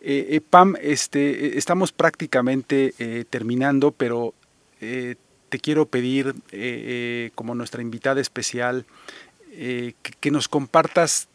Eh, 0.00 0.28
eh, 0.30 0.40
Pam, 0.40 0.76
este, 0.80 1.46
eh, 1.46 1.52
estamos 1.56 1.92
prácticamente 1.92 2.94
terminando, 3.30 3.90
pero 3.90 4.34
te 4.78 5.58
quiero 5.60 5.86
pedir, 5.86 6.34
como 7.34 7.54
nuestra 7.54 7.82
invitada 7.82 8.20
especial, 8.20 8.84
que 9.50 10.30
nos 10.30 10.48
compartas 10.48 11.28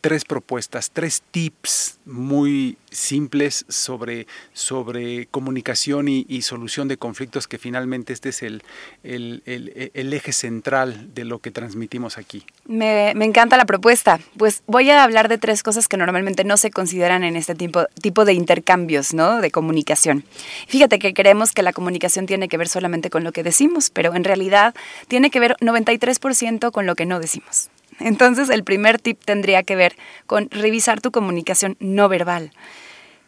tres 0.00 0.24
propuestas, 0.24 0.90
tres 0.90 1.22
tips 1.30 1.98
muy 2.04 2.76
simples 2.90 3.64
sobre, 3.68 4.26
sobre 4.52 5.26
comunicación 5.26 6.08
y, 6.08 6.42
solución 6.42 6.88
de 6.88 6.96
conflictos, 6.96 7.46
que 7.46 7.58
finalmente 7.58 8.12
este 8.12 8.30
es 8.30 8.42
el, 8.42 8.62
el, 9.02 10.12
eje 10.12 10.32
central 10.32 11.14
de 11.14 11.24
lo 11.24 11.38
que 11.38 11.50
transmitimos 11.50 12.18
aquí. 12.18 12.44
Me, 12.64 13.12
me, 13.14 13.24
encanta 13.24 13.56
la 13.56 13.66
propuesta. 13.66 14.18
Pues 14.36 14.62
voy 14.66 14.90
a 14.90 15.04
hablar 15.04 15.28
de 15.28 15.38
tres 15.38 15.62
cosas 15.62 15.86
que 15.86 15.96
normalmente 15.96 16.44
no 16.44 16.56
se 16.56 16.70
consideran 16.70 17.22
en 17.22 17.36
este 17.36 17.54
tipo, 17.54 17.84
tipo 18.00 18.24
de 18.24 18.32
intercambios, 18.32 19.14
¿no? 19.14 19.40
De 19.40 19.50
comunicación. 19.50 20.24
Fíjate 20.66 20.98
que 20.98 21.14
creemos 21.14 21.52
que 21.52 21.62
la 21.62 21.72
comunicación 21.72 22.26
tiene 22.26 22.48
que 22.48 22.56
ver 22.56 22.68
solamente 22.68 23.10
con 23.10 23.22
lo 23.22 23.32
que 23.32 23.42
decimos, 23.42 23.90
pero 23.90 24.14
en 24.14 24.24
realidad 24.24 24.74
tiene 25.08 25.30
que 25.30 25.40
ver 25.40 25.56
93% 25.60 26.72
con 26.72 26.86
lo 26.86 26.94
que 26.96 27.06
no 27.06 27.20
decimos. 27.20 27.69
Entonces, 28.00 28.50
el 28.50 28.64
primer 28.64 28.98
tip 28.98 29.20
tendría 29.24 29.62
que 29.62 29.76
ver 29.76 29.96
con 30.26 30.50
revisar 30.50 31.00
tu 31.00 31.10
comunicación 31.10 31.76
no 31.78 32.08
verbal. 32.08 32.52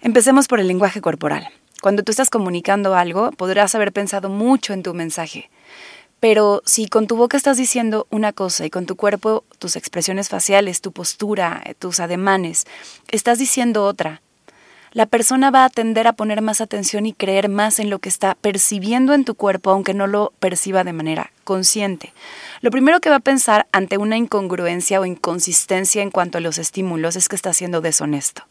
Empecemos 0.00 0.48
por 0.48 0.58
el 0.58 0.68
lenguaje 0.68 1.00
corporal. 1.00 1.48
Cuando 1.80 2.02
tú 2.02 2.11
estás 2.11 2.30
comunicando 2.30 2.94
algo, 2.94 3.30
podrás 3.32 3.74
haber 3.74 3.92
pensado 3.92 4.28
mucho 4.28 4.72
en 4.72 4.82
tu 4.82 4.94
mensaje. 4.94 5.50
Pero 6.20 6.62
si 6.64 6.87
con 6.87 7.08
tu 7.08 7.16
boca 7.16 7.37
estás 7.37 7.56
diciendo 7.56 8.06
una 8.11 8.32
cosa 8.32 8.64
y 8.64 8.70
con 8.70 8.87
tu 8.87 8.94
cuerpo, 8.94 9.44
tus 9.58 9.74
expresiones 9.74 10.28
faciales, 10.28 10.80
tu 10.80 10.92
postura, 10.92 11.62
tus 11.80 11.98
ademanes, 11.98 12.64
estás 13.08 13.40
diciendo 13.40 13.85
otra, 13.85 14.22
la 14.92 15.07
persona 15.07 15.50
va 15.50 15.64
a 15.64 15.70
tender 15.70 16.07
a 16.07 16.12
poner 16.12 16.42
más 16.42 16.61
atención 16.61 17.07
y 17.07 17.12
creer 17.12 17.48
más 17.48 17.78
en 17.78 17.90
lo 17.90 17.98
que 17.98 18.09
está 18.09 18.35
percibiendo 18.35 19.14
en 19.14 19.24
tu 19.24 19.35
cuerpo, 19.35 19.70
aunque 19.70 19.94
no 19.94 20.07
lo 20.07 20.33
perciba 20.38 20.85
de 20.85 20.92
manera 20.92 21.33
consciente. 21.44 22.12
Lo 22.61 22.70
primero 22.70 23.00
que 23.00 23.11
va 23.11 23.16
a 23.16 23.20
pensar 23.20 23.66
ante 23.72 23.96
una 23.96 24.16
incongruencia 24.16 25.00
o 25.00 25.07
inconsistencia 25.07 26.02
en 26.02 26.11
cuanto 26.11 26.38
a 26.38 26.40
los 26.42 26.59
estímulos 26.59 27.16
es 27.16 27.28
que 27.28 27.37
está 27.37 27.52
siendo 27.52 27.81
deshonesto. 27.81 28.42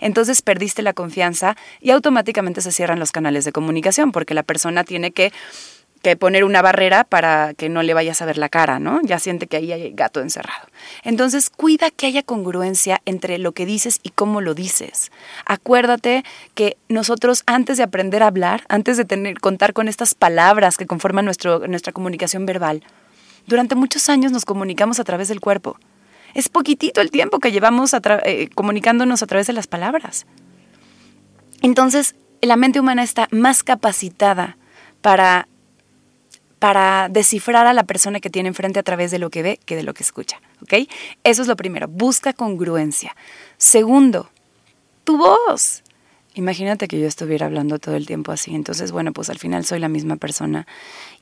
Entonces 0.00 0.42
perdiste 0.42 0.82
la 0.82 0.92
confianza 0.92 1.56
y 1.80 1.90
automáticamente 1.90 2.60
se 2.60 2.72
cierran 2.72 2.98
los 2.98 3.12
canales 3.12 3.44
de 3.44 3.52
comunicación 3.52 4.12
porque 4.12 4.34
la 4.34 4.42
persona 4.42 4.84
tiene 4.84 5.10
que 5.10 5.32
que 6.02 6.16
poner 6.16 6.44
una 6.44 6.62
barrera 6.62 7.04
para 7.04 7.54
que 7.54 7.68
no 7.68 7.82
le 7.82 7.94
vayas 7.94 8.20
a 8.20 8.26
ver 8.26 8.36
la 8.36 8.48
cara, 8.48 8.78
¿no? 8.78 9.00
Ya 9.02 9.18
siente 9.18 9.46
que 9.46 9.56
ahí 9.56 9.72
hay 9.72 9.92
gato 9.92 10.20
encerrado. 10.20 10.68
Entonces, 11.04 11.48
cuida 11.48 11.90
que 11.90 12.06
haya 12.06 12.22
congruencia 12.22 13.00
entre 13.06 13.38
lo 13.38 13.52
que 13.52 13.66
dices 13.66 14.00
y 14.02 14.10
cómo 14.10 14.40
lo 14.40 14.54
dices. 14.54 15.12
Acuérdate 15.46 16.24
que 16.54 16.76
nosotros 16.88 17.44
antes 17.46 17.76
de 17.76 17.84
aprender 17.84 18.22
a 18.22 18.26
hablar, 18.26 18.64
antes 18.68 18.96
de 18.96 19.04
tener 19.04 19.38
contar 19.38 19.72
con 19.72 19.88
estas 19.88 20.14
palabras 20.14 20.76
que 20.76 20.86
conforman 20.86 21.24
nuestro, 21.24 21.66
nuestra 21.68 21.92
comunicación 21.92 22.46
verbal, 22.46 22.82
durante 23.46 23.74
muchos 23.74 24.08
años 24.08 24.32
nos 24.32 24.44
comunicamos 24.44 25.00
a 25.00 25.04
través 25.04 25.28
del 25.28 25.40
cuerpo. 25.40 25.76
Es 26.34 26.48
poquitito 26.48 27.00
el 27.00 27.10
tiempo 27.10 27.38
que 27.38 27.52
llevamos 27.52 27.94
eh, 27.94 28.48
comunicándonos 28.54 29.22
a 29.22 29.26
través 29.26 29.46
de 29.46 29.52
las 29.52 29.66
palabras. 29.66 30.26
Entonces, 31.60 32.16
la 32.40 32.56
mente 32.56 32.80
humana 32.80 33.02
está 33.02 33.28
más 33.30 33.62
capacitada 33.62 34.56
para, 35.00 35.46
para 36.62 37.08
descifrar 37.08 37.66
a 37.66 37.72
la 37.72 37.82
persona 37.82 38.20
que 38.20 38.30
tiene 38.30 38.48
enfrente 38.48 38.78
a 38.78 38.84
través 38.84 39.10
de 39.10 39.18
lo 39.18 39.30
que 39.30 39.42
ve 39.42 39.58
que 39.66 39.74
de 39.74 39.82
lo 39.82 39.94
que 39.94 40.04
escucha. 40.04 40.40
¿Ok? 40.62 40.88
Eso 41.24 41.42
es 41.42 41.48
lo 41.48 41.56
primero. 41.56 41.88
Busca 41.88 42.32
congruencia. 42.32 43.16
Segundo, 43.56 44.30
tu 45.02 45.18
voz. 45.18 45.82
Imagínate 46.34 46.86
que 46.86 47.00
yo 47.00 47.08
estuviera 47.08 47.46
hablando 47.46 47.80
todo 47.80 47.96
el 47.96 48.06
tiempo 48.06 48.30
así, 48.30 48.54
entonces 48.54 48.92
bueno, 48.92 49.12
pues 49.12 49.28
al 49.28 49.38
final 49.38 49.64
soy 49.64 49.80
la 49.80 49.88
misma 49.88 50.14
persona. 50.16 50.68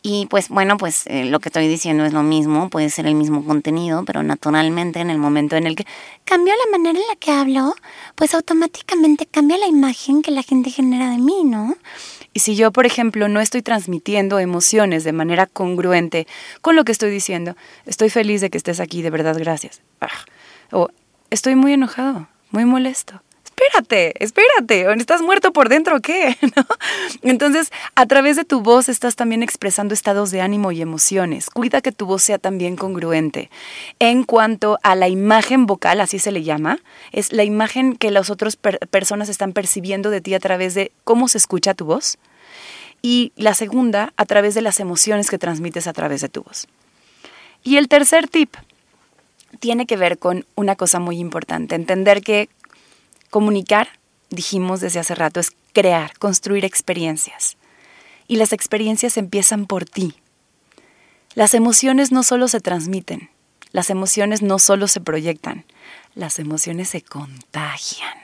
Y 0.02 0.26
pues 0.26 0.50
bueno, 0.50 0.76
pues 0.76 1.06
eh, 1.06 1.24
lo 1.24 1.40
que 1.40 1.48
estoy 1.48 1.68
diciendo 1.68 2.04
es 2.04 2.12
lo 2.12 2.22
mismo, 2.22 2.68
puede 2.68 2.90
ser 2.90 3.06
el 3.06 3.14
mismo 3.14 3.42
contenido, 3.42 4.04
pero 4.04 4.22
naturalmente 4.22 5.00
en 5.00 5.08
el 5.08 5.18
momento 5.18 5.56
en 5.56 5.66
el 5.66 5.74
que 5.74 5.86
cambio 6.24 6.52
la 6.54 6.78
manera 6.78 6.98
en 6.98 7.06
la 7.08 7.16
que 7.16 7.32
hablo, 7.32 7.74
pues 8.14 8.34
automáticamente 8.34 9.24
cambia 9.24 9.56
la 9.56 9.66
imagen 9.66 10.20
que 10.20 10.32
la 10.32 10.42
gente 10.42 10.70
genera 10.70 11.10
de 11.10 11.18
mí, 11.18 11.44
¿no? 11.44 11.74
Y 12.32 12.40
si 12.40 12.54
yo, 12.54 12.70
por 12.70 12.86
ejemplo, 12.86 13.28
no 13.28 13.40
estoy 13.40 13.62
transmitiendo 13.62 14.38
emociones 14.38 15.04
de 15.04 15.12
manera 15.12 15.46
congruente 15.46 16.26
con 16.60 16.76
lo 16.76 16.84
que 16.84 16.92
estoy 16.92 17.10
diciendo, 17.10 17.56
estoy 17.86 18.08
feliz 18.10 18.40
de 18.40 18.50
que 18.50 18.58
estés 18.58 18.80
aquí, 18.80 19.02
de 19.02 19.10
verdad, 19.10 19.36
gracias. 19.38 19.82
Ah, 20.00 20.08
o 20.70 20.88
estoy 21.30 21.56
muy 21.56 21.72
enojado, 21.72 22.28
muy 22.50 22.64
molesto 22.64 23.22
espérate, 23.60 24.24
espérate, 24.24 25.00
¿estás 25.00 25.22
muerto 25.22 25.52
por 25.52 25.68
dentro 25.68 25.96
o 25.96 26.00
qué? 26.00 26.36
Entonces, 27.22 27.70
a 27.94 28.06
través 28.06 28.36
de 28.36 28.44
tu 28.44 28.62
voz 28.62 28.88
estás 28.88 29.16
también 29.16 29.42
expresando 29.42 29.94
estados 29.94 30.30
de 30.30 30.40
ánimo 30.40 30.72
y 30.72 30.80
emociones. 30.80 31.50
Cuida 31.50 31.80
que 31.80 31.92
tu 31.92 32.06
voz 32.06 32.22
sea 32.22 32.38
también 32.38 32.76
congruente. 32.76 33.50
En 33.98 34.24
cuanto 34.24 34.78
a 34.82 34.94
la 34.94 35.08
imagen 35.08 35.66
vocal, 35.66 36.00
así 36.00 36.18
se 36.18 36.32
le 36.32 36.42
llama, 36.42 36.78
es 37.12 37.32
la 37.32 37.44
imagen 37.44 37.96
que 37.96 38.10
las 38.10 38.30
otras 38.30 38.56
personas 38.56 39.28
están 39.28 39.52
percibiendo 39.52 40.10
de 40.10 40.20
ti 40.20 40.34
a 40.34 40.40
través 40.40 40.74
de 40.74 40.92
cómo 41.04 41.28
se 41.28 41.38
escucha 41.38 41.74
tu 41.74 41.84
voz. 41.84 42.18
Y 43.02 43.32
la 43.36 43.54
segunda, 43.54 44.12
a 44.16 44.26
través 44.26 44.54
de 44.54 44.62
las 44.62 44.80
emociones 44.80 45.30
que 45.30 45.38
transmites 45.38 45.86
a 45.86 45.92
través 45.92 46.20
de 46.20 46.28
tu 46.28 46.42
voz. 46.42 46.66
Y 47.62 47.76
el 47.76 47.88
tercer 47.88 48.28
tip 48.28 48.54
tiene 49.58 49.86
que 49.86 49.96
ver 49.96 50.18
con 50.18 50.46
una 50.54 50.76
cosa 50.76 51.00
muy 51.00 51.18
importante, 51.18 51.74
entender 51.74 52.22
que 52.22 52.48
Comunicar, 53.30 53.88
dijimos 54.28 54.80
desde 54.80 55.00
hace 55.00 55.14
rato, 55.14 55.40
es 55.40 55.52
crear, 55.72 56.18
construir 56.18 56.64
experiencias. 56.64 57.56
Y 58.26 58.36
las 58.36 58.52
experiencias 58.52 59.16
empiezan 59.16 59.66
por 59.66 59.84
ti. 59.84 60.14
Las 61.34 61.54
emociones 61.54 62.10
no 62.10 62.22
solo 62.22 62.48
se 62.48 62.60
transmiten, 62.60 63.30
las 63.72 63.88
emociones 63.90 64.42
no 64.42 64.58
solo 64.58 64.88
se 64.88 65.00
proyectan, 65.00 65.64
las 66.14 66.40
emociones 66.40 66.88
se 66.88 67.02
contagian. 67.02 68.18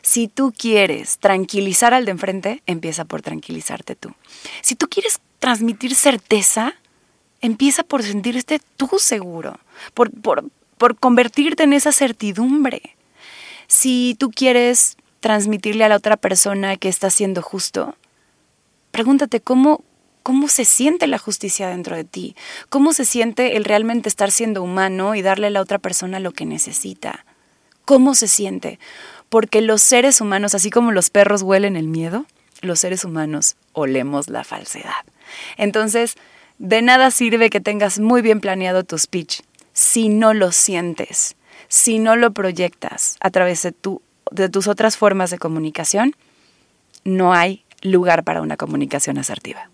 Si 0.00 0.28
tú 0.28 0.52
quieres 0.56 1.18
tranquilizar 1.18 1.94
al 1.94 2.04
de 2.04 2.12
enfrente, 2.12 2.62
empieza 2.66 3.04
por 3.04 3.22
tranquilizarte 3.22 3.94
tú. 3.94 4.14
Si 4.62 4.74
tú 4.74 4.88
quieres 4.88 5.20
transmitir 5.38 5.94
certeza, 5.94 6.74
empieza 7.40 7.82
por 7.82 8.02
sentirte 8.02 8.60
tú 8.76 8.88
seguro, 8.98 9.58
por, 9.92 10.10
por, 10.10 10.44
por 10.78 10.96
convertirte 10.96 11.62
en 11.62 11.74
esa 11.74 11.92
certidumbre. 11.92 12.96
Si 13.66 14.16
tú 14.18 14.30
quieres 14.30 14.96
transmitirle 15.20 15.84
a 15.84 15.88
la 15.88 15.96
otra 15.96 16.16
persona 16.16 16.76
que 16.76 16.88
está 16.88 17.10
siendo 17.10 17.42
justo, 17.42 17.96
pregúntate 18.90 19.40
cómo, 19.40 19.82
cómo 20.22 20.48
se 20.48 20.64
siente 20.64 21.06
la 21.06 21.18
justicia 21.18 21.68
dentro 21.68 21.96
de 21.96 22.04
ti, 22.04 22.36
cómo 22.68 22.92
se 22.92 23.04
siente 23.04 23.56
el 23.56 23.64
realmente 23.64 24.08
estar 24.08 24.30
siendo 24.30 24.62
humano 24.62 25.14
y 25.14 25.22
darle 25.22 25.46
a 25.46 25.50
la 25.50 25.60
otra 25.60 25.78
persona 25.78 26.20
lo 26.20 26.32
que 26.32 26.44
necesita. 26.46 27.24
¿Cómo 27.84 28.14
se 28.14 28.28
siente? 28.28 28.78
Porque 29.28 29.60
los 29.60 29.82
seres 29.82 30.20
humanos, 30.20 30.54
así 30.54 30.70
como 30.70 30.92
los 30.92 31.10
perros 31.10 31.42
huelen 31.42 31.76
el 31.76 31.88
miedo, 31.88 32.26
los 32.60 32.80
seres 32.80 33.04
humanos 33.04 33.56
olemos 33.72 34.28
la 34.28 34.44
falsedad. 34.44 35.04
Entonces, 35.56 36.14
de 36.58 36.82
nada 36.82 37.10
sirve 37.10 37.50
que 37.50 37.60
tengas 37.60 37.98
muy 37.98 38.22
bien 38.22 38.40
planeado 38.40 38.84
tu 38.84 38.98
speech 38.98 39.40
si 39.72 40.08
no 40.08 40.34
lo 40.34 40.52
sientes 40.52 41.36
si 41.68 41.98
no 41.98 42.16
lo 42.16 42.32
proyectas 42.32 43.16
a 43.20 43.30
través 43.30 43.62
de, 43.62 43.72
tu, 43.72 44.02
de 44.30 44.48
tus 44.48 44.68
otras 44.68 44.96
formas 44.96 45.30
de 45.30 45.38
comunicación, 45.38 46.14
no 47.04 47.32
hay 47.32 47.64
lugar 47.82 48.24
para 48.24 48.42
una 48.42 48.56
comunicación 48.56 49.18
asertiva. 49.18 49.68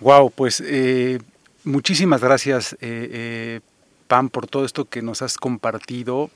Wow, 0.00 0.30
pues 0.30 0.62
eh, 0.64 1.18
muchísimas 1.64 2.20
gracias, 2.20 2.74
eh, 2.74 2.78
eh, 2.80 3.60
Pam, 4.06 4.30
por 4.30 4.46
todo 4.46 4.64
esto 4.64 4.86
que 4.86 5.02
nos 5.02 5.22
has 5.22 5.36
compartido. 5.36 6.30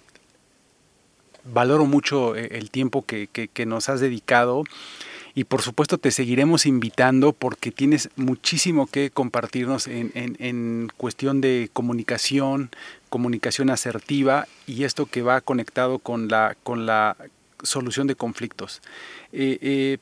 Valoro 1.45 1.87
mucho 1.87 2.37
el 2.37 2.71
tiempo 2.71 3.05
que 3.05 3.67
nos 3.67 3.89
has 3.89 3.99
dedicado 3.99 4.63
y 5.35 5.45
por 5.45 5.63
supuesto 5.63 5.99
te 5.99 6.11
seguiremos 6.11 6.67
invitando 6.67 7.33
porque 7.33 7.71
tienes 7.71 8.11
muchísimo 8.17 8.87
que 8.87 9.11
compartirnos 9.11 9.87
en, 9.87 10.13
en, 10.15 10.91
cuestión 10.97 11.41
de 11.41 11.71
comunicación, 11.73 12.71
comunicación 13.09 13.71
asertiva 13.71 14.47
y 14.67 14.85
esto 14.85 15.07
que 15.07 15.23
va 15.23 15.41
conectado 15.41 15.99
con 15.99 16.29
la, 16.29 16.57
con 16.63 16.87
la 16.87 17.17
solución 17.63 18.07
de 18.07 18.15
conflictos. 18.15 18.83
Eh, 19.33 19.59
eh, 19.63 19.99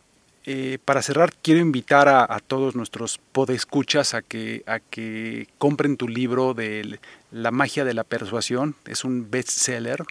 eh, 0.46 0.78
para 0.84 1.02
cerrar, 1.02 1.32
quiero 1.42 1.60
invitar 1.60 2.08
a, 2.08 2.40
todos 2.40 2.74
nuestros 2.74 3.20
podescuchas 3.32 4.14
a 4.14 4.22
que, 4.22 4.64
a 4.66 4.80
que 4.80 5.46
compren 5.58 5.98
tu 5.98 6.08
libro 6.08 6.54
de 6.54 6.98
La 7.30 7.50
magia 7.50 7.84
de 7.84 7.92
la 7.92 8.04
persuasión, 8.04 8.74
es 8.86 9.04
un 9.04 9.30
bestseller, 9.30 10.02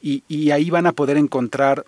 y, 0.00 0.24
y 0.28 0.50
ahí 0.50 0.70
van 0.70 0.86
a 0.86 0.92
poder 0.92 1.18
encontrar 1.18 1.84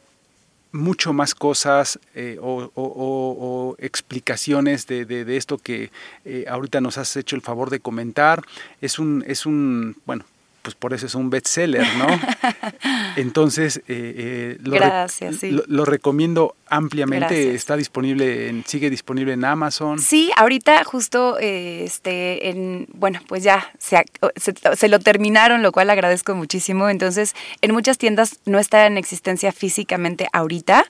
mucho 0.73 1.13
más 1.13 1.35
cosas 1.35 1.99
eh, 2.15 2.39
o, 2.41 3.77
explicaciones 3.79 4.87
de, 4.87 5.37
esto 5.37 5.59
que 5.59 5.91
eh, 6.25 6.45
ahorita 6.49 6.81
nos 6.81 6.99
has 6.99 7.17
hecho 7.17 7.37
el 7.37 7.43
favor 7.43 7.71
de 7.71 7.81
comentar. 7.81 8.43
Es 8.81 8.99
un, 8.99 9.25
es 9.27 9.47
un, 9.47 9.97
bueno, 10.05 10.25
pues 10.63 10.75
por 10.75 10.93
eso 10.93 11.07
es 11.07 11.15
un 11.15 11.31
bestseller, 11.31 11.87
¿no? 11.97 12.07
Entonces, 13.17 13.83
eh, 13.89 14.59
lo, 14.61 14.73
Gracias, 14.73 15.43
lo, 15.43 15.85
recomiendo 15.85 16.55
ampliamente. 16.71 17.55
Está 17.55 17.77
disponible, 17.77 18.49
en, 18.49 18.65
sigue 18.67 18.91
disponible 18.91 19.33
en 19.33 19.45
Amazon. 19.45 19.99
Sí, 19.99 20.31
ahorita 20.37 20.85
justo, 20.85 21.39
este, 21.39 22.51
en, 22.51 22.87
bueno, 22.93 23.21
pues 23.27 23.43
ya 23.43 23.71
se, 23.79 24.05
se, 24.37 24.89
lo 24.89 24.99
terminaron, 24.99 25.63
lo 25.63 25.73
cual 25.73 25.91
agradezco 25.91 26.35
muchísimo. 26.35 26.89
Entonces, 26.89 27.35
en 27.61 27.73
muchas 27.73 27.99
tiendas 27.99 28.39
no 28.45 28.59
está 28.59 28.87
en 28.87 28.99
existencia 28.99 29.53
físicamente 29.53 30.29
ahorita, 30.33 30.85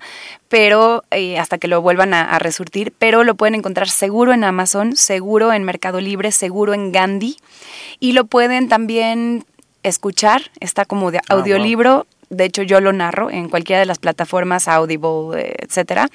pero 0.49 1.05
hasta 1.39 1.59
que 1.59 1.69
lo 1.69 1.83
vuelvan 1.83 2.15
a, 2.15 2.23
a 2.23 2.39
resurtir, 2.39 2.93
pero 2.99 3.25
lo 3.25 3.35
pueden 3.35 3.55
encontrar 3.55 3.89
seguro 3.89 4.33
en 4.33 4.45
Amazon, 4.45 4.97
seguro 4.97 5.53
en 5.53 5.65
Mercado 5.65 6.01
Libre, 6.01 6.33
seguro 6.33 6.75
en 6.75 6.93
Gandhi 6.93 7.37
y 8.01 8.13
lo 8.13 8.27
pueden 8.27 8.69
también 8.69 9.45
escuchar, 9.83 10.51
está 10.61 10.85
como 10.85 11.11
de 11.11 11.19
ah, 11.19 11.35
audiolibro. 11.35 12.07
De 12.31 12.45
hecho, 12.45 12.63
yo 12.63 12.81
lo 12.81 12.93
narro 12.93 13.31
en 13.31 13.49
cualquiera 13.49 13.81
de 13.81 13.87
las 13.87 13.99
plataformas, 13.99 14.69
Audible, 14.69 15.41
eh, 15.41 15.55
etcétera. 15.59 16.09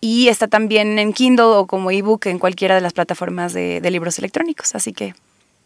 Y 0.00 0.28
está 0.28 0.48
también 0.48 0.98
en 0.98 1.12
Kindle 1.12 1.44
o 1.44 1.66
como 1.66 1.90
ebook 1.90 2.26
en 2.26 2.38
cualquiera 2.38 2.74
de 2.74 2.80
las 2.80 2.92
plataformas 2.92 3.52
de, 3.54 3.80
libros 3.90 4.18
electrónicos. 4.18 4.74
Así 4.74 4.92
que, 4.92 5.14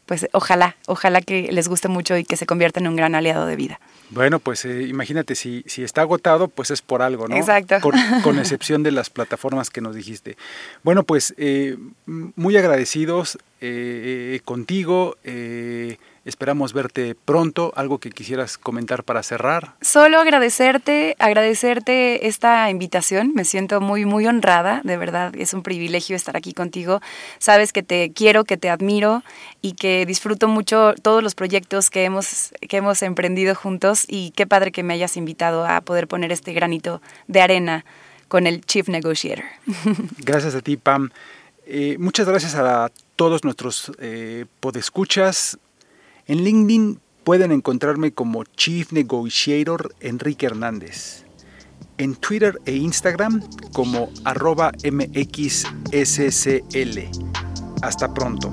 pues, 0.07 0.29
ojalá, 0.33 0.77
ojalá 0.87 1.21
que 1.21 1.51
les 1.51 1.69
guste 1.69 1.89
mucho 1.89 2.17
y 2.17 2.25
que 2.25 2.37
se 2.37 2.47
convierta 2.47 2.79
en 2.79 2.87
un 2.87 2.97
gran 2.97 3.15
aliado 3.15 3.47
de 3.47 3.57
vida. 3.57 3.81
Bueno, 4.11 4.41
pues 4.41 4.65
eh, 4.65 4.83
imagínate, 4.83 5.35
si, 5.35 5.65
si 5.67 5.83
está 5.83 6.03
agotado, 6.03 6.49
pues 6.49 6.71
es 6.71 6.83
por 6.83 7.03
algo, 7.03 7.27
¿no? 7.29 7.37
Exacto. 7.37 7.79
Con, 8.23 8.39
excepción 8.39 8.83
de 8.83 8.93
las 8.93 9.11
plataformas 9.11 9.71
que 9.71 9.81
nos 9.81 9.95
dijiste. 9.95 10.37
Bueno, 10.83 11.03
pues 11.03 11.35
eh, 11.37 11.77
muy 12.07 12.57
agradecidos 12.57 13.39
contigo. 14.45 15.17
Esperamos 16.25 16.75
verte 16.75 17.15
pronto. 17.15 17.73
¿Algo 17.77 17.99
que 17.99 18.11
quisieras 18.11 18.59
comentar 18.59 19.05
para 19.05 19.23
cerrar? 19.23 19.75
Solo 19.81 20.21
agradecerte, 20.21 21.17
agradecerte 21.19 22.27
esta 22.27 22.69
invitación. 22.69 23.33
Me 23.35 23.47
siento 23.47 23.81
muy, 23.81 24.05
muy 24.05 24.27
honrada. 24.27 24.83
De 24.85 24.99
verdad, 24.99 25.35
es 25.35 25.55
un 25.55 25.63
privilegio 25.63 26.15
estar 26.15 26.37
aquí 26.37 26.53
contigo. 26.53 27.01
Sabes 27.39 27.73
que 27.73 27.83
te 27.83 28.13
quiero, 28.13 28.45
que 28.45 28.59
te 28.59 28.69
admiro 28.69 29.23
y 29.63 29.73
que 29.73 30.05
disfruto 30.05 30.47
mucho 30.47 30.95
todos 31.01 31.23
los 31.23 31.35
proyectos 31.35 31.89
que 31.89 32.05
hemos, 32.05 32.53
que 32.69 32.77
hemos 32.77 33.03
emprendido 33.03 33.55
juntos. 33.55 34.05
Y 34.07 34.33
qué 34.33 34.47
padre 34.47 34.73
que 34.73 34.83
me 34.83 34.93
hayas 34.93 35.17
invitado 35.17 35.67
a 35.67 35.81
poder 35.81 36.07
poner 36.07 36.33
este 36.33 36.53
granito 36.53 37.01
de 37.29 37.41
arena 37.41 37.85
con 38.29 38.47
el 38.47 38.65
Chief 38.67 38.89
Negotiator. 38.89 39.45
Gracias 40.19 40.55
a 40.55 40.61
ti, 40.61 40.77
Pam. 40.77 41.11
Eh, 41.73 41.97
muchas 42.01 42.27
gracias 42.27 42.57
a 42.57 42.91
todos 43.15 43.45
nuestros 43.45 43.93
eh, 44.01 44.45
podescuchas. 44.59 45.57
En 46.31 46.45
LinkedIn 46.45 47.01
pueden 47.25 47.51
encontrarme 47.51 48.13
como 48.13 48.45
Chief 48.45 48.93
Negotiator 48.93 49.93
Enrique 49.99 50.47
Hernández. 50.47 51.25
En 51.99 52.15
Twitter 52.15 52.61
e 52.67 52.77
Instagram 52.77 53.43
como 53.73 54.11
arroba 54.23 54.71
mxscl. 54.85 55.65
Hasta 57.83 58.15
pronto. 58.15 58.53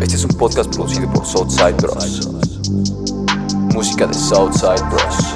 Este 0.00 0.16
es 0.16 0.24
un 0.24 0.36
podcast 0.36 0.74
producido 0.74 1.08
por 1.12 1.24
Southside 1.24 1.76
Bros. 1.76 2.28
Música 3.72 4.08
de 4.08 4.14
Southside 4.14 4.82
Bros. 4.90 5.31